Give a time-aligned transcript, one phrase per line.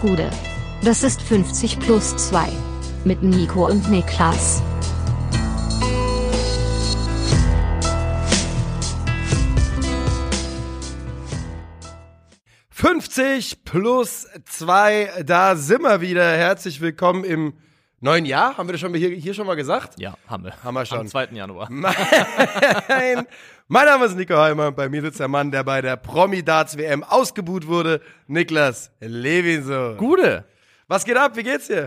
[0.00, 0.30] Gude.
[0.82, 2.48] Das ist 50 plus 2.
[3.04, 4.62] Mit Nico und Niklas.
[12.74, 16.24] »50 plus 2, da sind wir wieder.
[16.24, 17.52] Herzlich willkommen im
[18.00, 18.56] neuen Jahr.
[18.56, 20.00] Haben wir das schon hier, hier schon mal gesagt?
[20.00, 20.52] Ja, haben wir.
[20.62, 21.00] Haben wir schon.
[21.00, 21.28] Am 2.
[21.32, 21.68] Januar.
[21.70, 23.26] Mein,
[23.68, 26.76] mein Name ist Nico Heimer und bei mir sitzt der Mann, der bei der Promi-Darts
[26.76, 29.96] WM ausgebuht wurde, Niklas Levinson.
[29.96, 30.44] Gude.
[30.88, 31.36] Was geht ab?
[31.36, 31.86] Wie geht's dir?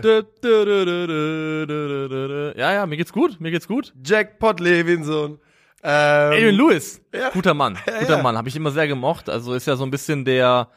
[2.56, 3.92] Ja, ja, mir geht's gut, mir geht's gut.
[4.02, 5.38] Jackpot Levinson.
[5.86, 7.28] Ähm, Adrian Lewis, ja.
[7.28, 8.22] guter Mann, Ja, guter ja.
[8.22, 9.28] Mann, habe ich immer sehr gemocht.
[9.28, 10.68] Also ist ja so ein bisschen der,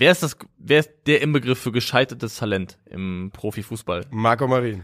[0.00, 4.06] wer ist das, wer ist der Inbegriff für gescheitertes Talent im Profifußball?
[4.10, 4.82] Marco Marin.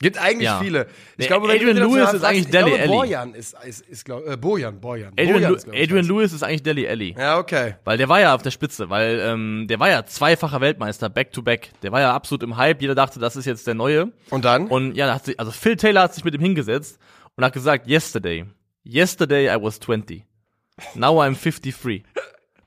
[0.00, 0.60] Gibt eigentlich Ja.
[0.60, 0.86] viele.
[1.16, 2.86] Ich Nee, glaube, wenn Adrian Lewis ist eigentlich glaube, Alli.
[2.86, 5.12] Bojan ist, ist, ist glaub, äh, Bojan, Bojan.
[5.14, 6.06] Adrian, Bojan ist, glaub ich, Adrian.
[6.06, 7.16] Lewis ist eigentlich Deli Alli.
[7.18, 7.74] Ja, okay.
[7.82, 11.32] Weil der war ja auf der Spitze, weil ähm, der war ja zweifacher Weltmeister, back
[11.32, 11.70] to back.
[11.82, 12.80] Der war ja absolut im Hype.
[12.80, 14.12] Jeder dachte, das ist jetzt der Neue.
[14.30, 14.68] Und dann?
[14.68, 17.00] Und ja, da hat sich, also Phil Taylor hat sich mit ihm hingesetzt
[17.34, 18.44] und hat gesagt, yesterday,
[18.84, 20.24] yesterday I was 20.
[20.94, 22.04] Now I'm 53.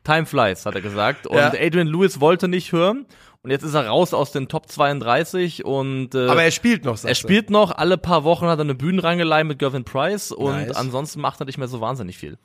[0.04, 1.28] Time flies, hat er gesagt.
[1.28, 1.48] Und Ja.
[1.54, 3.06] Adrian Lewis wollte nicht hören.
[3.44, 7.04] Und jetzt ist er raus aus den Top 32 und äh, Aber er spielt noch,
[7.04, 10.76] er spielt noch, alle paar Wochen hat er eine Bühnenrangelei mit Gervin Price und Nice.
[10.76, 12.38] ansonsten macht er nicht mehr so wahnsinnig viel.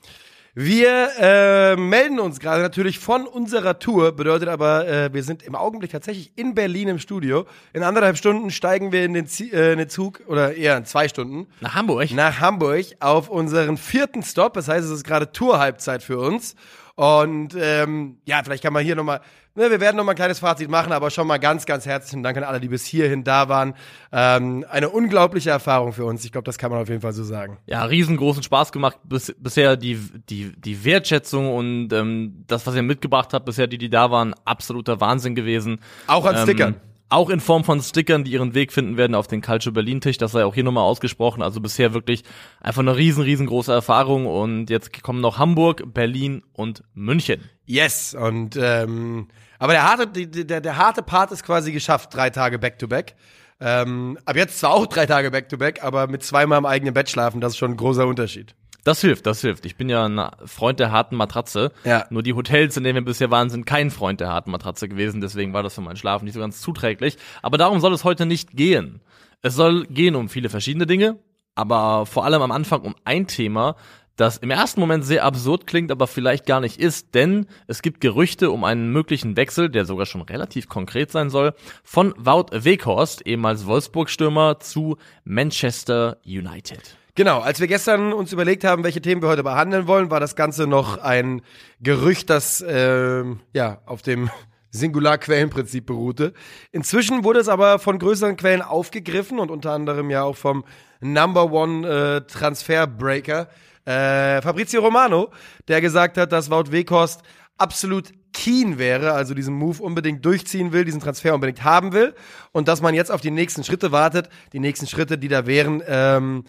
[0.55, 5.55] Wir äh, melden uns gerade natürlich von unserer Tour, bedeutet aber, äh, wir sind im
[5.55, 7.45] Augenblick tatsächlich in Berlin im Studio.
[7.75, 10.87] In anderthalb Stunden steigen wir in den, Zie- äh, in den Zug, oder eher in
[10.87, 12.11] zwei Stunden, Nach Hamburg?
[12.13, 14.55] nach Hamburg auf unseren vierten Stop.
[14.55, 16.57] Das heißt, es ist gerade Tour-Halbzeit für uns.
[16.97, 19.21] Und ähm, ja, vielleicht kann man hier nochmal,
[19.55, 22.39] ne, wir werden nochmal ein kleines Fazit machen, aber schon mal ganz, ganz herzlichen Dank
[22.39, 23.75] an alle, die bis hierhin da waren.
[24.13, 26.25] Ähm, eine unglaubliche Erfahrung für uns.
[26.25, 27.59] Ich glaube, das kann man auf jeden Fall so sagen.
[27.67, 28.97] ja, riesengroßen Spaß gemacht.
[29.05, 33.77] Bis, bisher die, die, die Wertschätzung und ähm, das, was ihr mitgebracht habt, bisher die,
[33.79, 35.81] die da waren, absoluter Wahnsinn gewesen.
[36.07, 36.75] Auch an Ähm, Stickern.
[37.09, 40.19] Auch in Form von Stickern, die ihren Weg finden werden auf den Culture Berlin Tisch.
[40.19, 41.41] Das sei auch hier nochmal ausgesprochen.
[41.41, 42.25] Also bisher wirklich
[42.61, 44.27] einfach eine riesen, riesengroße Erfahrung.
[44.27, 47.43] Und jetzt kommen noch Hamburg, Berlin und München.
[47.65, 49.29] Yes, und ähm,
[49.59, 53.15] aber der harte, der, der harte Part ist quasi geschafft, drei Tage Back-to-Back.
[53.59, 57.41] Ähm, ab jetzt zwar auch drei Tage Back-to-Back, aber mit zweimal im eigenen Bett schlafen,
[57.41, 58.55] das ist schon ein großer Unterschied.
[58.87, 59.67] Das hilft, das hilft.
[59.67, 61.73] Ich bin ja ein Freund der harten Matratze.
[61.83, 62.07] Ja.
[62.11, 65.21] Nur die Hotels, in denen wir bisher waren, sind kein Freund der harten Matratze gewesen.
[65.21, 67.17] Deswegen war das für meinen Schlaf nicht so ganz zuträglich.
[67.43, 69.01] Aber darum soll es heute nicht gehen.
[69.43, 71.19] Es soll gehen um viele verschiedene Dinge,
[71.57, 73.75] aber vor allem am Anfang um ein Thema,
[74.15, 78.01] das im ersten Moment sehr absurd klingt, aber vielleicht gar nicht ist, denn es gibt
[78.01, 83.27] Gerüchte um einen möglichen Wechsel, der sogar schon relativ konkret sein soll, von Wout Weghorst,
[83.27, 86.97] ehemals Wolfsburg-Stürmer, zu Manchester United.
[87.17, 90.37] Genau, als wir gestern uns überlegt haben, welche Themen wir heute behandeln wollen, war das
[90.37, 91.41] Ganze noch ein
[91.81, 94.29] Gerücht, das ähm, ja auf dem
[94.71, 96.35] Singular-Quellenprinzip beruhte.
[96.73, 100.67] Inzwischen wurde es aber von größeren Quellen aufgegriffen und unter anderem ja auch vom
[101.01, 103.49] Number One äh, Transferbreaker
[103.87, 105.31] äh, Fabrizio Romano,
[105.69, 107.23] der gesagt hat, dass Wout Weghorst
[107.57, 112.15] absolut keen wäre, also diesen Move unbedingt durchziehen will, diesen Transfer unbedingt haben will
[112.53, 114.29] und dass man jetzt auf die nächsten Schritte wartet.
[114.53, 116.45] Die nächsten Schritte, die da wären, ähm,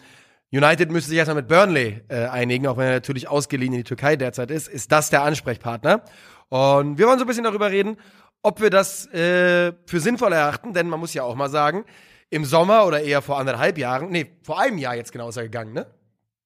[0.52, 3.84] United müsste sich erstmal mit Burnley äh, einigen, auch wenn er natürlich ausgeliehen in die
[3.84, 4.68] Türkei derzeit ist.
[4.68, 6.02] Ist das der Ansprechpartner?
[6.48, 7.98] Und wir wollen so ein bisschen darüber reden,
[8.42, 11.84] ob wir das äh, für sinnvoll erachten, denn man muss ja auch mal sagen,
[12.30, 15.44] im Sommer oder eher vor anderthalb Jahren, nee, vor einem Jahr jetzt genau ist er
[15.44, 15.86] gegangen, ne?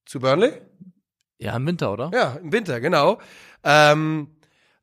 [0.05, 0.53] Zu Burnley?
[1.39, 2.11] Ja, im Winter, oder?
[2.13, 3.19] Ja, im Winter, genau.
[3.65, 4.29] Ähm,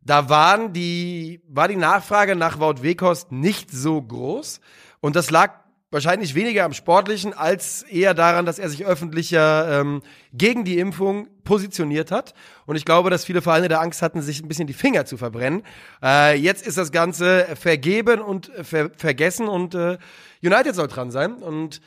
[0.01, 4.59] da waren die, war die Nachfrage nach Wout Weghorst nicht so groß.
[5.01, 5.59] Und das lag
[5.91, 10.01] wahrscheinlich weniger am Sportlichen als eher daran, dass er sich öffentlicher ähm,
[10.33, 12.33] gegen die Impfung positioniert hat.
[12.65, 15.17] Und ich glaube, dass viele Vereine da Angst hatten, sich ein bisschen die Finger zu
[15.17, 15.63] verbrennen.
[16.03, 19.97] Äh, jetzt ist das Ganze vergeben und ver vergessen und äh,
[20.43, 21.33] United soll dran sein.
[21.33, 21.81] Und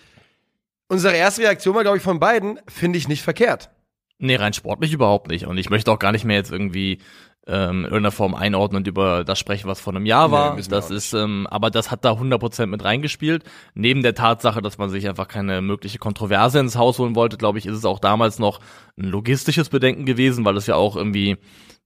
[0.89, 3.71] unsere erste Reaktion war, glaube ich, von beiden, finde ich nicht verkehrt.
[4.19, 5.47] Nee, rein sportlich überhaupt nicht.
[5.47, 6.99] Und ich möchte auch gar nicht mehr jetzt irgendwie
[7.47, 10.57] ähm, in irgendeiner Form einordnen und über das sprechen, was vor einem Jahr Nee, war.
[10.57, 13.45] wir das ist, ähm, aber das hat da 100% mit reingespielt.
[13.75, 17.59] Neben der Tatsache, dass man sich einfach keine mögliche Kontroverse ins Haus holen wollte, glaube
[17.59, 18.61] ich, ist es auch damals noch
[18.97, 21.37] ein logistisches Bedenken gewesen, weil es ja auch irgendwie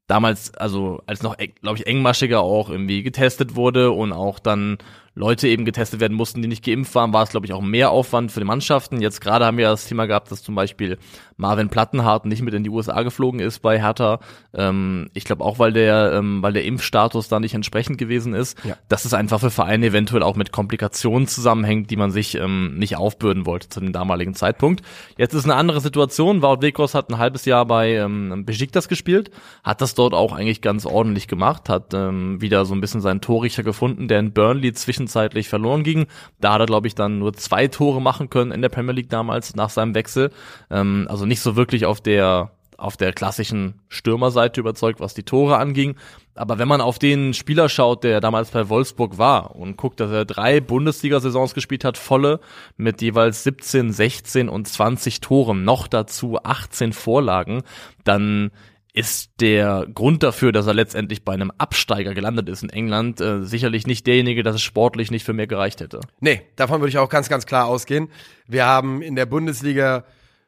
[0.06, 4.78] damals, also als noch, glaube ich, engmaschiger auch irgendwie getestet wurde und auch dann
[5.16, 7.90] Leute eben getestet werden mussten, die nicht geimpft waren, war es, glaube ich, auch mehr
[7.90, 9.00] Aufwand für die Mannschaften.
[9.00, 10.98] Jetzt gerade haben wir das Thema gehabt, dass zum Beispiel
[11.38, 14.20] Marvin Plattenhardt nicht mit in die USA geflogen ist bei Hertha.
[14.54, 18.62] Ähm, ich glaube auch, weil der, ähm, weil der Impfstatus da nicht entsprechend gewesen ist.
[18.62, 18.76] Ja.
[18.88, 22.96] Dass es einfach für Vereine eventuell auch mit Komplikationen zusammenhängt, die man sich ähm, nicht
[22.96, 24.82] aufbürden wollte zu dem damaligen Zeitpunkt.
[25.16, 26.42] Jetzt ist eine andere Situation.
[26.42, 29.30] Wout Wekos hat ein halbes Jahr bei ähm, Besiktas gespielt,
[29.64, 33.22] hat das dort auch eigentlich ganz ordentlich gemacht, hat ähm, wieder so ein bisschen seinen
[33.22, 34.74] Torrichter gefunden, der in Burnley
[35.06, 36.06] zwischenzeitlich verloren ging.
[36.40, 39.10] Da hat er, glaube ich, dann nur zwei Tore machen können in der Premier League
[39.10, 40.30] damals nach seinem Wechsel.
[40.70, 45.56] Ähm, also nicht so wirklich auf der auf der klassischen Stürmerseite überzeugt, was die Tore
[45.56, 45.96] anging.
[46.34, 50.10] Aber wenn man auf den Spieler schaut, der damals bei Wolfsburg war und guckt, dass
[50.10, 52.38] er drei Bundesliga-Saisons gespielt hat, volle,
[52.76, 57.62] mit jeweils 17, 16 und 20 Toren, noch dazu 18 Vorlagen,
[58.04, 58.50] dann
[58.96, 63.42] ist der Grund dafür, dass er letztendlich bei einem Absteiger gelandet ist in England, äh,
[63.42, 66.00] sicherlich nicht derjenige, dass es sportlich nicht für mehr gereicht hätte.
[66.20, 68.08] Nee, davon würde ich auch ganz, ganz klar ausgehen.
[68.48, 70.04] Wir haben in der Bundesliga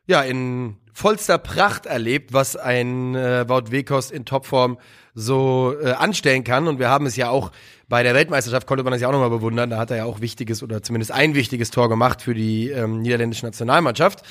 [0.06, 4.79] ja in vollster Pracht erlebt, was ein äh, Wout Weghorst in Topform
[5.15, 6.69] so äh, anstellen kann.
[6.69, 7.53] Und wir haben es ja auch
[7.87, 9.69] bei der Weltmeisterschaft, konnte man das ja auch nochmal bewundern.
[9.69, 13.03] Da hat er ja auch wichtiges oder zumindest ein wichtiges Tor gemacht für die ähm,
[13.03, 14.23] niederländische Nationalmannschaft.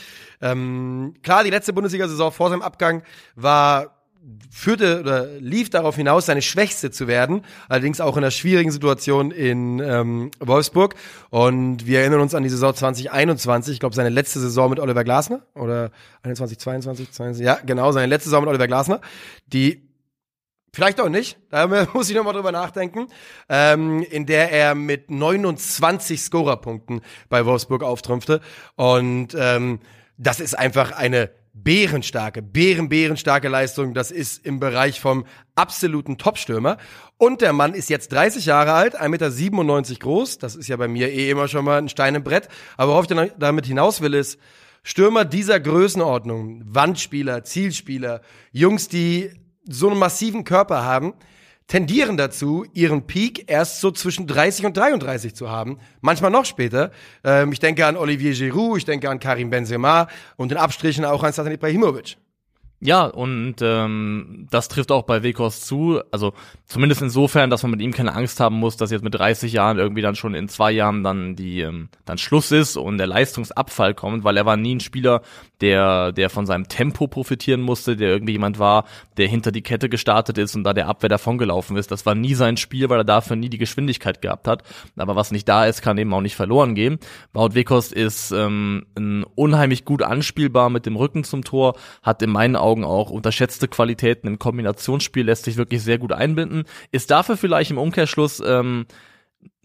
[0.41, 3.03] Ähm, klar, die letzte Bundesliga-Saison vor seinem Abgang
[3.35, 3.96] war
[4.49, 9.31] führte oder lief darauf hinaus, seine Schwächste zu werden, allerdings auch in einer schwierigen Situation
[9.31, 10.95] in ähm, Wolfsburg.
[11.29, 15.03] Und wir erinnern uns an die Saison 2021, ich glaube seine letzte Saison mit Oliver
[15.03, 15.91] Glasner oder
[16.23, 19.01] 21, 22, 22, ja genau, seine letzte Saison mit Oliver Glasner,
[19.47, 19.87] die
[20.73, 23.07] Vielleicht auch nicht, da muss ich nochmal drüber nachdenken,
[23.49, 28.41] ähm, in der er mit 29 Scorerpunkten bei Wolfsburg auftrümpfte.
[28.75, 29.79] Und ähm,
[30.17, 31.31] das ist einfach eine
[31.63, 33.93] bärenstarke, bären, bärenstarke Leistung.
[33.93, 35.25] Das ist im Bereich vom
[35.55, 36.77] absoluten Topstürmer.
[37.17, 40.37] Und der Mann ist jetzt 30 Jahre alt, 1,97 Meter groß.
[40.37, 42.47] Das ist ja bei mir eh immer schon mal ein Stein im Brett.
[42.77, 44.39] Aber worauf ich damit hinaus will, ist,
[44.83, 48.21] Stürmer dieser Größenordnung, Wandspieler, Zielspieler,
[48.51, 49.31] Jungs, die
[49.67, 51.13] so einen massiven Körper haben,
[51.67, 55.79] tendieren dazu, ihren Peak erst so zwischen 30 und 33 zu haben.
[56.01, 56.91] Manchmal noch später.
[57.23, 61.23] Ähm, ich denke an Olivier Giroud, ich denke an Karim Benzema und in Abstrichen auch
[61.23, 62.17] an Satan Ibrahimovic.
[62.79, 65.99] Ja, und ähm, das trifft auch bei Wekos zu.
[66.11, 66.33] Also
[66.67, 69.79] zumindest insofern, dass man mit ihm keine Angst haben muss, dass jetzt mit 30 Jahren
[69.79, 73.95] irgendwie dann schon in zwei Jahren dann die ähm, dann Schluss ist und der Leistungsabfall
[73.95, 75.23] kommt, weil er war nie ein Spieler,
[75.59, 78.85] der der von seinem Tempo profitieren musste, der irgendwie jemand war,
[79.17, 81.89] der hinter die Kette gestartet ist und da der Abwehr davongelaufen ist.
[81.89, 84.61] Das war nie sein Spiel, weil er dafür nie die Geschwindigkeit gehabt hat.
[84.97, 86.99] Aber was nicht da ist, kann eben auch nicht verloren gehen.
[87.33, 88.85] Baut Wekos ist ähm,
[89.33, 94.27] unheimlich gut anspielbar mit dem Rücken zum Tor, hat in meinen Augen auch unterschätzte Qualitäten
[94.27, 96.63] im Kombinationsspiel, lässt sich wirklich sehr gut einbinden.
[96.91, 98.85] Ist dafür vielleicht im Umkehrschluss ähm,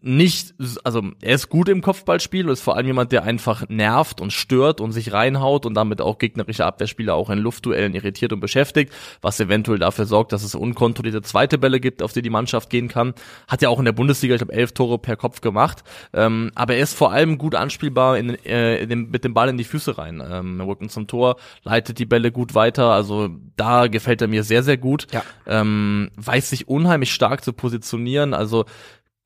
[0.04, 4.20] nicht, also er ist gut im Kopfballspiel und ist vor allem jemand, der einfach nervt
[4.20, 8.40] und stört und sich reinhaut und damit auch gegnerische Abwehrspieler auch in Luftduellen irritiert und
[8.40, 12.68] beschäftigt, was eventuell dafür sorgt, dass es unkontrollierte zweite Bälle gibt, auf die die Mannschaft
[12.68, 13.14] gehen kann.
[13.46, 15.84] Hat ja auch in der Bundesliga, ich glaube, elf Tore per Kopf gemacht.
[16.12, 19.50] Ähm, aber er ist vor allem gut anspielbar in, äh, in dem, mit dem Ball
[19.50, 20.20] in die Füße rein.
[20.28, 22.90] Ähm, Rücken zum Tor, leitet die Bälle gut weiter.
[22.90, 25.06] Also da gefällt er mir sehr, sehr gut.
[25.12, 25.22] Ja.
[25.46, 28.34] Ähm, weiß sich unheimlich stark zu positionieren.
[28.34, 28.64] Also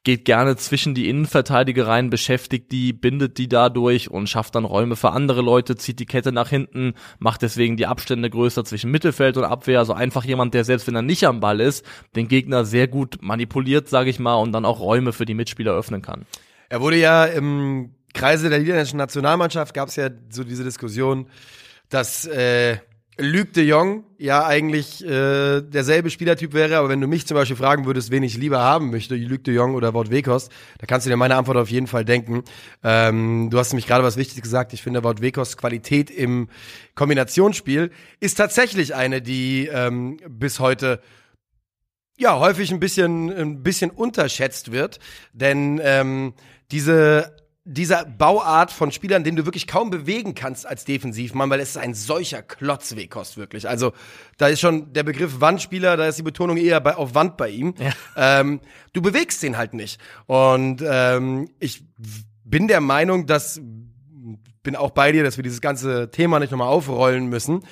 [0.06, 4.94] geht gerne zwischen die Innenverteidiger rein, beschäftigt die, bindet die dadurch und schafft dann Räume
[4.94, 9.36] für andere Leute, zieht die Kette nach hinten, macht deswegen die Abstände größer zwischen Mittelfeld
[9.36, 9.80] und Abwehr.
[9.80, 13.18] Also einfach jemand, der selbst wenn er nicht am Ball ist, den Gegner sehr gut
[13.20, 16.24] manipuliert, sage ich mal, und dann auch Räume für die Mitspieler öffnen kann.
[16.68, 21.26] Er wurde ja im Kreise der niederländischen Nationalmannschaft gab es ja so diese Diskussion,
[21.88, 22.76] dass äh,
[23.18, 27.56] Luc de Jong ja eigentlich äh, derselbe Spielertyp wäre, aber wenn du mich zum Beispiel
[27.56, 31.06] fragen würdest, wen ich lieber haben möchte, Luc de Jong oder Wout Weghorst, da kannst
[31.06, 32.44] du dir meine Antwort auf jeden Fall denken.
[32.84, 34.74] Ähm, du hast nämlich gerade was Wichtiges gesagt.
[34.74, 36.48] Ich finde, Wout Weghorsts Qualität im
[36.94, 41.00] Kombinationsspiel ist tatsächlich eine, die ähm, bis heute
[42.18, 45.00] ja häufig ein bisschen ein bisschen unterschätzt wird,
[45.32, 46.34] denn ähm,
[46.70, 47.34] diese
[47.68, 51.78] dieser Bauart von Spielern, den du wirklich kaum bewegen kannst als Defensivmann, weil es ist
[51.78, 53.68] ein solcher Klotzweg kostet wirklich.
[53.68, 53.92] Also
[54.38, 57.50] da ist schon der Begriff Wandspieler, da ist die Betonung eher bei, auf Wand bei
[57.50, 57.74] ihm.
[57.78, 58.40] Ja.
[58.40, 58.60] Ähm,
[58.92, 60.00] du bewegst den halt nicht.
[60.26, 61.82] Und ähm, ich
[62.44, 63.60] bin der Meinung, dass
[64.62, 67.62] bin auch bei dir, dass wir dieses ganze Thema nicht nochmal aufrollen müssen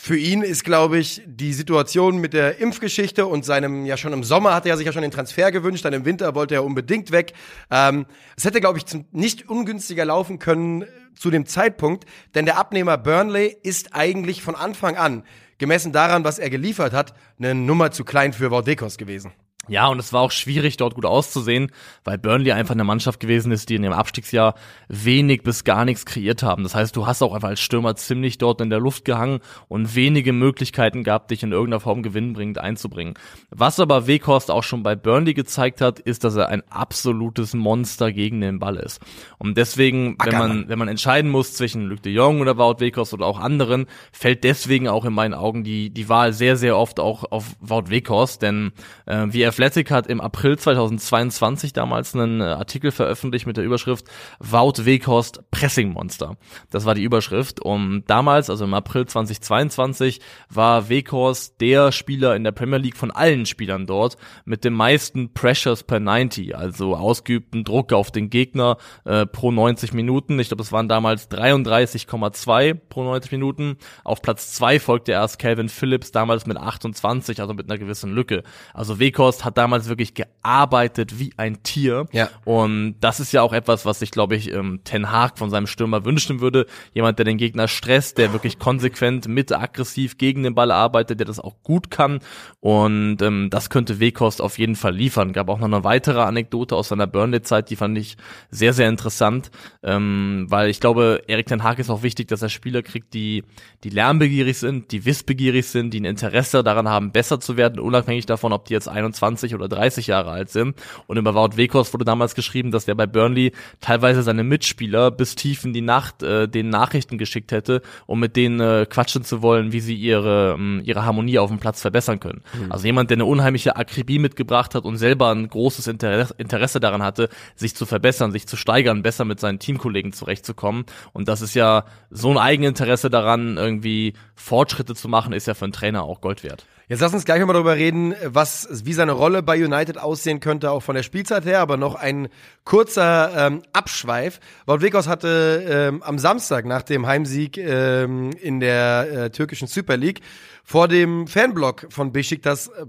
[0.00, 4.22] für ihn ist, glaube ich, die Situation mit der Impfgeschichte und seinem, ja schon im
[4.22, 7.10] Sommer hatte er sich ja schon den Transfer gewünscht, dann im Winter wollte er unbedingt
[7.10, 7.32] weg.
[7.68, 10.86] Ähm, es hätte, glaube ich, nicht ungünstiger laufen können äh,
[11.18, 12.04] zu dem Zeitpunkt,
[12.36, 15.24] denn der Abnehmer Burnley ist eigentlich von Anfang an,
[15.58, 19.32] gemessen daran, was er geliefert hat, eine Nummer zu klein für Vaudekos gewesen.
[19.68, 21.70] Ja, und es war auch schwierig, dort gut auszusehen,
[22.04, 24.54] weil Burnley einfach eine Mannschaft gewesen ist, die in dem Abstiegsjahr
[24.88, 26.62] wenig bis gar nichts kreiert haben.
[26.62, 29.94] Das heißt, du hast auch einfach als Stürmer ziemlich dort in der Luft gehangen und
[29.94, 33.14] wenige Möglichkeiten gehabt, dich in irgendeiner Form gewinnbringend einzubringen.
[33.50, 38.12] Was aber Weghorst auch schon bei Burnley gezeigt hat, ist, dass er ein absolutes Monster
[38.12, 39.00] gegen den Ball ist.
[39.38, 43.14] Und deswegen, wenn man, wenn man entscheiden muss zwischen Luc de Jong oder Wout Weghorst
[43.14, 47.00] oder auch anderen, fällt deswegen auch in meinen Augen die, die Wahl sehr, sehr oft
[47.00, 48.72] auch auf Wout Weghorst, denn
[49.06, 53.64] äh, wie er Athletic hat im April 2022 damals einen äh, Artikel veröffentlicht mit der
[53.64, 54.06] Überschrift
[54.38, 56.36] Wout Weghorst Pressing Monster.
[56.70, 57.58] Das war die Überschrift.
[57.58, 63.10] Und damals, also im April 2022, war Weghorst der Spieler in der Premier League von
[63.10, 68.76] allen Spielern dort mit dem meisten Pressures per 90, also ausgeübten Druck auf den Gegner
[69.06, 70.38] äh, pro 90 Minuten.
[70.38, 73.76] Ich glaube, das waren damals 33,2 pro 90 Minuten.
[74.04, 78.44] Auf Platz zwei folgte erst Calvin Phillips, damals mit 28, also mit einer gewissen Lücke.
[78.72, 82.06] Also Weghorst hat damals wirklich gearbeitet wie ein Tier.
[82.12, 82.30] Ja.
[82.44, 85.66] Und das ist ja auch etwas, was sich, glaube ich, ähm, Ten Hag von seinem
[85.66, 86.66] Stürmer wünschen würde.
[86.94, 91.26] Jemand, der den Gegner stresst, der wirklich konsequent mit aggressiv gegen den Ball arbeitet, der
[91.26, 92.20] das auch gut kann.
[92.60, 95.32] Und ähm, das könnte Weghorst auf jeden Fall liefern.
[95.32, 98.16] Gab auch noch eine weitere Anekdote aus seiner Burnley-Zeit, die fand ich
[98.50, 99.50] sehr, sehr interessant.
[99.82, 103.44] Ähm, weil ich glaube, Erik Ten Hag ist auch wichtig, dass er Spieler kriegt, die,
[103.84, 108.26] die lernbegierig sind, die wissbegierig sind, die ein Interesse daran haben, besser zu werden, unabhängig
[108.26, 110.76] davon, ob die jetzt 21 20 oder 30 Jahre alt sind.
[111.06, 115.34] Und über Wout Weghorst wurde damals geschrieben, dass der bei Burnley teilweise seine Mitspieler bis
[115.34, 119.42] tief in die Nacht äh, den Nachrichten geschickt hätte, um mit denen äh, quatschen zu
[119.42, 122.42] wollen, wie sie ihre, ähm, ihre Harmonie auf dem Platz verbessern können.
[122.54, 122.72] Mhm.
[122.72, 127.02] Also jemand, der eine unheimliche Akribie mitgebracht hat und selber ein großes Interesse, Interesse daran
[127.02, 130.84] hatte, sich zu verbessern, sich zu steigern, besser mit seinen Teamkollegen zurechtzukommen.
[131.12, 135.66] Und das ist ja so ein Eigeninteresse daran, irgendwie Fortschritte zu machen, ist ja für
[135.66, 136.66] einen Trainer auch Gold wert.
[136.88, 140.70] Jetzt lass uns gleich mal darüber reden, was, wie seine Rolle bei United aussehen könnte,
[140.70, 142.28] auch von der Spielzeit her, aber noch ein
[142.64, 144.40] kurzer ähm, Abschweif.
[144.64, 150.22] Wout hatte ähm, am Samstag nach dem Heimsieg ähm, in der äh, türkischen Super League
[150.64, 152.86] vor dem Fanblock von Besiktas äh,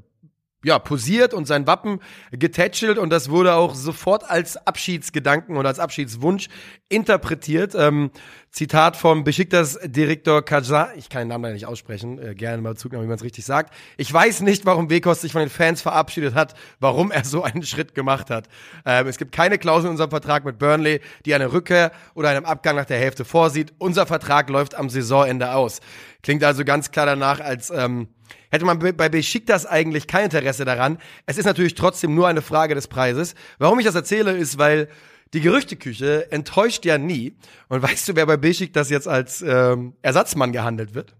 [0.64, 2.00] ja, posiert und sein Wappen
[2.32, 6.50] getätschelt und das wurde auch sofort als Abschiedsgedanken und als Abschiedswunsch
[6.90, 7.76] interpretiert.
[7.76, 8.12] Ähm,
[8.52, 13.04] Zitat vom Besiktas-Direktor Kaja, ich kann den Namen leider nicht aussprechen, äh, gerne mal zugucken,
[13.04, 13.74] wie man es richtig sagt.
[13.96, 17.64] Ich weiß nicht, warum Wekos sich von den Fans verabschiedet hat, warum er so einen
[17.64, 18.50] Schritt gemacht hat.
[18.86, 22.46] Ähm, es gibt keine Klausel in unserem Vertrag mit Burnley, die eine Rückkehr oder einem
[22.46, 23.72] Abgang nach der Hälfte vorsieht.
[23.78, 25.80] Unser Vertrag läuft am Saisonende aus.
[26.22, 28.10] Klingt also ganz klar danach, als ähm,
[28.52, 30.98] hätte man bei Besiktas eigentlich kein Interesse daran.
[31.26, 33.36] Es ist natürlich trotzdem nur eine Frage des Preises.
[33.58, 34.90] Warum ich das erzähle, ist, weil
[35.34, 37.36] die Gerüchteküche enttäuscht ja nie.
[37.68, 41.16] Und weißt du, wer bei Besiktas jetzt als ähm, Ersatzmann gehandelt wird?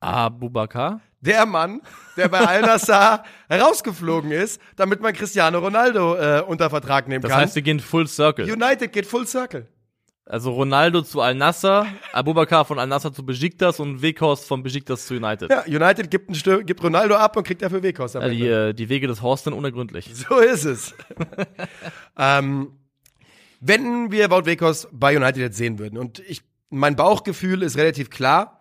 [0.00, 1.00] Abu Bakar?
[1.20, 1.80] Der Mann,
[2.16, 7.40] der bei Al-Nassr herausgeflogen ist, damit man Cristiano Ronaldo äh, unter Vertrag nehmen das kann.
[7.40, 8.50] Das heißt, wir gehen Full Circle.
[8.50, 9.66] United geht Full Circle.
[10.28, 15.50] Also Ronaldo zu Al-Nassr, Abubakar von Al-Nassr zu Besiktas und Weghorst von Besiktas zu United.
[15.50, 18.14] Ja, United gibt, ein gibt Ronaldo ab und kriegt dafür Weghorst.
[18.14, 20.10] Ja, die, äh, die Wege des Horst sind unergründlich.
[20.28, 20.94] So ist es.
[22.18, 22.72] ähm,
[23.60, 28.10] wenn wir Wout Weghorst bei United jetzt sehen würden und ich, mein Bauchgefühl ist relativ
[28.10, 28.57] klar,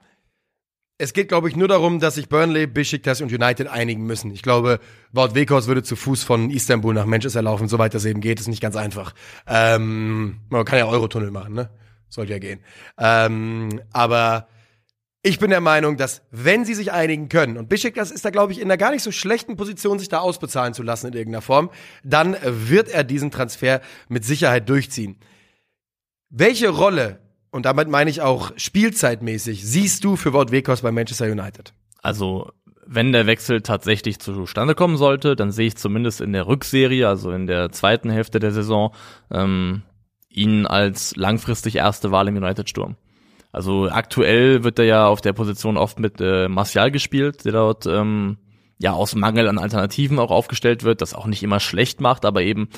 [0.99, 4.31] es geht, glaube ich, nur darum, dass sich Burnley, Besiktas und United einigen müssen.
[4.31, 4.79] Ich glaube,
[5.11, 8.39] Wout Weghorst würde zu Fuß von Istanbul nach Manchester laufen, soweit das eben geht.
[8.39, 9.13] Ist nicht ganz einfach.
[9.45, 11.69] Ähm, man kann ja Eurotunnel machen, ne?
[12.09, 12.61] Sollte ja gehen.
[12.97, 14.47] Ähm, aber
[15.21, 18.53] ich bin der Meinung, dass wenn sie sich einigen können, und Besiktas ist da, glaube
[18.53, 21.41] ich, in einer gar nicht so schlechten Position, sich da ausbezahlen zu lassen in irgendeiner
[21.41, 21.69] Form,
[22.03, 25.17] dann wird er diesen Transfer mit Sicherheit durchziehen.
[26.29, 27.19] Welche Rolle
[27.57, 31.73] und damit meine ich auch spielzeitmäßig, siehst du für Wout Weghorst bei Manchester United?
[32.03, 32.51] Also,
[32.85, 37.31] wenn der Wechsel tatsächlich zustande kommen sollte, dann sehe ich zumindest in der Rückserie, also
[37.31, 38.93] in der zweiten Hälfte der Saison,
[39.31, 39.81] ähm,
[40.29, 42.95] ihn als langfristig erste Wahl im United-Sturm.
[43.51, 47.87] Also aktuell wird er ja auf der Position oft mit äh, Martial gespielt, der dort
[47.87, 48.37] ähm,
[48.77, 52.43] ja aus Mangel an Alternativen auch aufgestellt wird, das auch nicht immer schlecht macht, aber
[52.43, 52.69] eben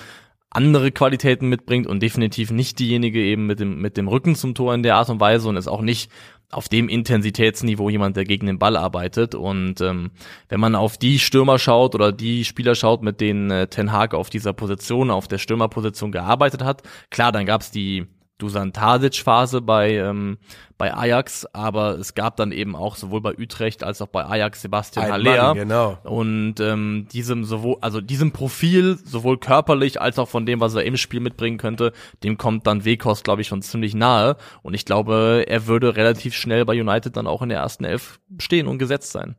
[0.50, 4.74] andere Qualitäten mitbringt und definitiv nicht diejenige eben mit dem, mit dem Rücken zum Tor
[4.74, 6.12] in der Art und Weise und ist auch nicht
[6.52, 9.36] auf dem Intensitätsniveau jemand, der gegen den Ball arbeitet.
[9.36, 10.12] Und ähm,
[10.48, 14.16] wenn man auf die Stürmer schaut oder die Spieler schaut, mit denen äh, Ten Hag
[14.16, 18.08] auf dieser Position, auf der Stürmerposition gearbeitet hat, klar, dann gab's die
[18.40, 20.40] Dusan Tadic-Phase bei, ähm,
[20.80, 24.62] bei Ajax, aber es gab dann eben auch sowohl bei Utrecht als auch bei Ajax
[24.62, 25.48] Sebastian Ein Haller.
[25.48, 25.98] Mann, genau.
[26.04, 30.86] Und ähm, diesem sowohl, also diesem Profil, sowohl körperlich als auch von dem, was er
[30.86, 31.92] im Spiel mitbringen könnte,
[32.24, 34.38] dem kommt dann Weghorst, glaube ich, schon ziemlich nahe.
[34.64, 38.20] Und ich glaube, er würde relativ schnell bei United dann auch in der ersten Elf
[38.40, 39.36] stehen und gesetzt sein.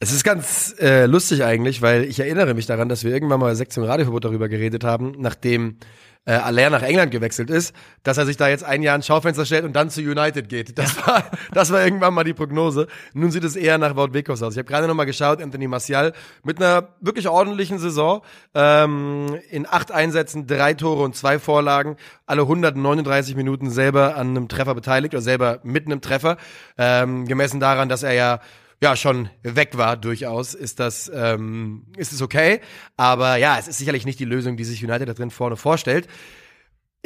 [0.00, 3.46] Es ist ganz äh, lustig eigentlich, weil ich erinnere mich daran, dass wir irgendwann mal
[3.46, 5.78] bei Sektion Radioverbot darüber geredet haben, nachdem
[6.26, 9.44] äh, Aller nach England gewechselt ist, dass er sich da jetzt ein Jahr ins Schaufenster
[9.44, 10.78] stellt und dann zu United geht.
[10.78, 12.86] Das war, das war irgendwann mal die Prognose.
[13.12, 14.54] Nun sieht es eher nach Wout Weghorst aus.
[14.54, 16.12] Ich habe gerade noch mal geschaut, Anthony Martial
[16.42, 18.22] mit einer wirklich ordentlichen Saison,
[18.54, 24.48] ähm, in acht Einsätzen, drei Tore und zwei Vorlagen, alle 139 Minuten selber an einem
[24.48, 26.36] Treffer beteiligt oder selber mit einem Treffer,
[26.78, 28.40] ähm, gemessen daran, dass er ja
[28.82, 32.60] ja schon weg war durchaus, ist das ähm, ist es okay.
[32.96, 36.08] Aber ja, es ist sicherlich nicht die Lösung, die sich United da drin vorne vorstellt.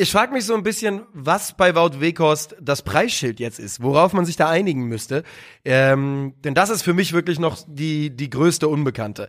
[0.00, 4.12] Ich frage mich so ein bisschen, was bei Wout Weghorst das Preisschild jetzt ist, worauf
[4.12, 5.24] man sich da einigen müsste.
[5.64, 9.28] Ähm, denn das ist für mich wirklich noch die, die größte Unbekannte.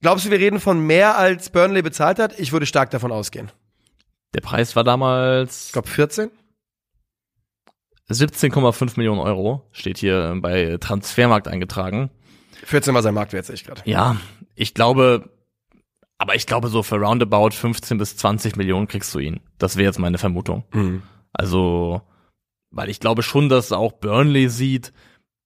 [0.00, 2.36] Glaubst du, wir reden von mehr als Burnley bezahlt hat?
[2.40, 3.52] Ich würde stark davon ausgehen.
[4.34, 5.66] Der Preis war damals.
[5.66, 6.30] Ich glaube 14?
[8.12, 12.10] 17,5 Millionen Euro steht hier bei Transfermarkt eingetragen.
[12.64, 13.82] 14 war sein Marktwert, sehe ich gerade.
[13.84, 14.16] Ja,
[14.54, 15.30] ich glaube,
[16.18, 19.40] aber ich glaube so für roundabout 15 bis 20 Millionen kriegst du ihn.
[19.58, 20.64] Das wäre jetzt meine Vermutung.
[20.72, 21.02] Mhm.
[21.32, 22.02] Also,
[22.70, 24.92] weil ich glaube schon, dass auch Burnley sieht,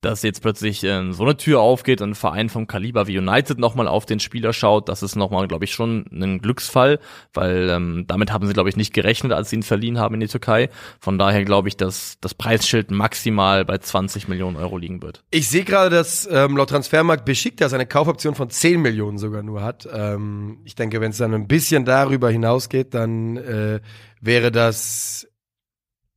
[0.06, 3.58] dass jetzt plötzlich äh, so eine Tür aufgeht und ein Verein vom Kaliber wie United
[3.58, 7.00] nochmal auf den Spieler schaut, das ist nochmal, glaube ich, schon ein Glücksfall,
[7.34, 10.20] weil ähm, damit haben sie, glaube ich, nicht gerechnet, als sie ihn verliehen haben in
[10.20, 10.70] die Türkei.
[11.00, 15.25] Von daher glaube ich, dass das Preisschild maximal bei 20 Millionen Euro liegen wird.
[15.30, 19.62] Ich sehe gerade, dass ähm, laut Transfermarkt Besiktas eine Kaufoption von 10 Millionen sogar nur
[19.62, 19.88] hat.
[19.92, 23.80] Ähm, ich denke, wenn es dann ein bisschen darüber hinausgeht, dann äh,
[24.20, 25.26] wäre das,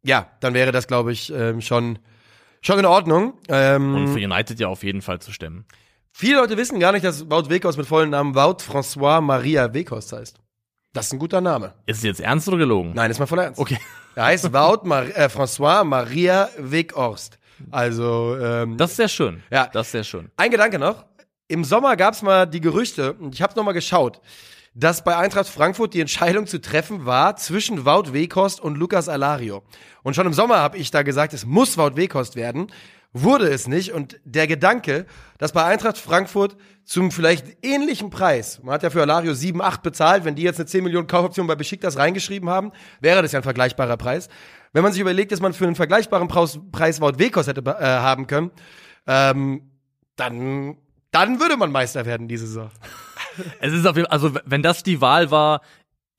[0.04, 1.98] ja, dann wäre das, glaube ich, ähm, schon
[2.62, 3.34] Schon in Ordnung.
[3.48, 5.66] Ähm, Und für United ja auf jeden Fall zu stemmen.
[6.12, 10.12] Viele Leute wissen gar nicht, dass Wout Weghorst mit vollen Namen Wout François Maria Weghorst
[10.12, 10.38] heißt.
[10.92, 11.74] Das ist ein guter Name.
[11.86, 12.94] Ist es jetzt ernst oder gelogen?
[12.96, 13.60] Nein, ist mal voll ernst.
[13.60, 13.78] Okay.
[14.16, 17.38] Er heißt Wout Mar äh, François Maria Weghorst.
[17.72, 19.44] Also, ähm, Das ist sehr schön.
[19.52, 19.68] Ja.
[19.72, 20.32] Das ist sehr schön.
[20.36, 21.06] Ein Gedanke noch.
[21.48, 24.20] Im Sommer gab's mal die Gerüchte, und ich habe noch mal geschaut,
[24.74, 29.64] dass bei Eintracht Frankfurt die Entscheidung zu treffen war zwischen Wout Weghorst und Lukas Alario.
[30.04, 32.68] Und schon im Sommer habe ich da gesagt, es muss Wout Weghorst werden.
[33.12, 33.92] Wurde es nicht.
[33.92, 35.08] Und der Gedanke,
[35.40, 39.82] dass bei Eintracht Frankfurt zum vielleicht ähnlichen Preis, man hat ja für Alario 7, 8
[39.82, 43.40] bezahlt, wenn die jetzt eine 10 Millionen Kaufoption bei Besiktas reingeschrieben haben, wäre das ja
[43.40, 44.30] ein vergleichbarer Preis.
[44.74, 48.28] Wenn man sich überlegt, dass man für einen vergleichbaren Preis, Wout Weghorst hätte äh, haben
[48.28, 48.52] können,
[49.08, 49.72] ähm,
[50.16, 50.78] dann,
[51.12, 52.70] dann würde man Meister werden diese Saison.
[53.60, 55.62] Es ist auf jeden Fall, also wenn das die Wahl war,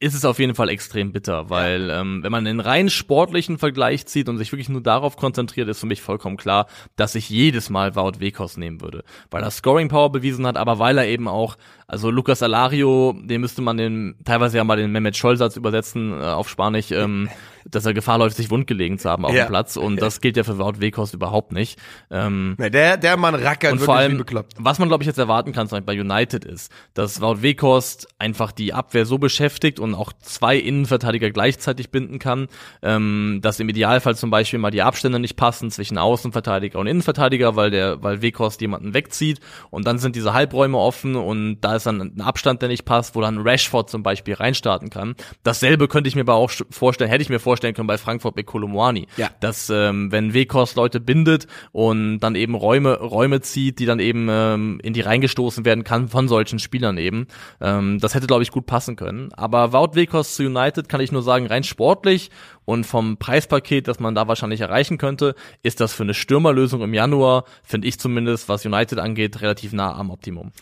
[0.02, 4.06] ist es auf jeden Fall extrem bitter, weil ähm, wenn man den rein sportlichen Vergleich
[4.06, 6.66] zieht und sich wirklich nur darauf konzentriert, ist für mich vollkommen klar,
[6.96, 10.78] dass ich jedes Mal Wout Weghorst nehmen würde, weil er Scoring Power bewiesen hat, aber
[10.78, 14.90] weil er eben auch, also Lucas Alario, den müsste man den teilweise ja mal den
[14.90, 17.28] Mehmet Scholl-Satz übersetzen äh, auf Spanisch, ähm,
[17.68, 19.44] dass er Gefahr läuft, sich wundgelegen zu haben auf Ja.
[19.44, 21.78] dem Platz und das gilt ja für Wout Weghorst überhaupt nicht.
[22.10, 24.54] Ähm, Nee, der, der Mann rackert und wirklich vor allem, bekloppt.
[24.58, 28.08] was man, glaube ich, jetzt erwarten kann, zum Beispiel bei United ist, dass Wout Weghorst
[28.18, 32.48] einfach die Abwehr so beschäftigt und auch zwei Innenverteidiger gleichzeitig binden kann,
[32.82, 37.56] ähm, dass im Idealfall zum Beispiel mal die Abstände nicht passen zwischen Außenverteidiger und Innenverteidiger,
[37.56, 41.86] weil der, weil Weghorst jemanden wegzieht und dann sind diese Halbräume offen und da ist
[41.86, 45.14] dann ein Abstand, der nicht passt, wo dann Rashford zum Beispiel reinstarten kann.
[45.42, 48.46] Dasselbe könnte ich mir aber auch vorstellen, hätte ich mir vorstellen können bei Frankfurt mit
[48.46, 49.06] Kolomwani.
[49.16, 49.30] Ja.
[49.40, 54.28] Dass ähm, wenn Weghorst Leute bindet und dann eben Räume Räume zieht, die dann eben
[54.30, 57.26] ähm, in die reingestoßen werden kann von solchen Spielern eben.
[57.60, 59.32] Ähm, das hätte glaube ich gut passen können.
[59.32, 62.30] Aber Wout Weghorst zu United kann ich nur sagen rein sportlich
[62.64, 66.94] und vom Preispaket, das man da wahrscheinlich erreichen könnte, ist das für eine Stürmerlösung im
[66.94, 70.52] Januar finde ich zumindest, was United angeht, relativ nah am Optimum.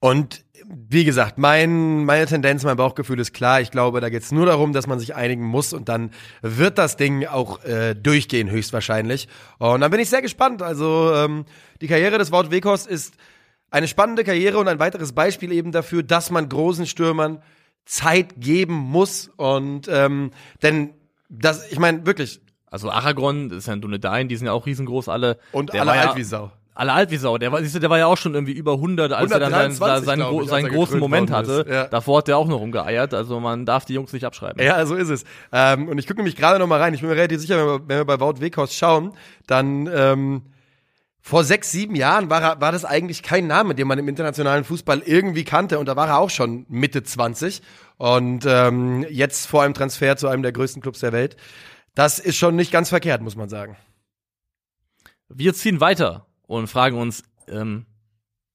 [0.00, 3.60] Und wie gesagt, mein, meine Tendenz, mein Bauchgefühl ist klar.
[3.60, 6.10] Ich glaube, da geht's nur darum, dass man sich einigen muss und dann
[6.42, 9.28] wird das Ding auch äh, durchgehen, höchstwahrscheinlich.
[9.58, 10.60] Und dann bin ich sehr gespannt.
[10.62, 11.46] Also ähm,
[11.80, 13.14] die Karriere des Wout Weghorst ist
[13.70, 17.42] eine spannende Karriere und ein weiteres Beispiel eben dafür, dass man großen Stürmern
[17.86, 19.30] Zeit geben muss.
[19.36, 20.30] Und ähm,
[20.62, 20.90] denn
[21.30, 24.66] das, ich meine, wirklich, Also Aragon, das ist ja ein Dunedain, die sind ja auch
[24.66, 25.38] riesengroß alle.
[25.52, 26.52] und Der alle war ja- alt wie Sau.
[26.78, 27.38] Alle alt wie Sau.
[27.38, 29.50] Der war, siehst du, der war ja auch schon irgendwie über 100, als er dann
[29.50, 31.66] seinen, 123, seinen, ich, seinen großen Moment hatte.
[31.68, 31.88] Ja.
[31.88, 33.14] Davor hat er auch noch rumgeeiert.
[33.14, 34.64] Also man darf die Jungs nicht abschreiben.
[34.64, 35.24] Ja, so ist es.
[35.50, 36.94] Ähm, und ich gucke nämlich gerade noch mal rein.
[36.94, 39.12] Ich bin mir relativ sicher, wenn wir, wenn wir bei Wout Weghorst schauen,
[39.48, 40.42] dann ähm,
[41.20, 45.02] vor sechs, sieben Jahren war, war das eigentlich kein Name, den man im internationalen Fußball
[45.04, 45.80] irgendwie kannte.
[45.80, 47.60] Und da war er auch schon Mitte 20.
[47.96, 51.36] Und ähm, jetzt vor einem Transfer zu einem der größten Clubs der Welt.
[51.96, 53.76] Das ist schon nicht ganz verkehrt, muss man sagen.
[55.28, 57.86] Wir ziehen weiter und fragen uns, ähm,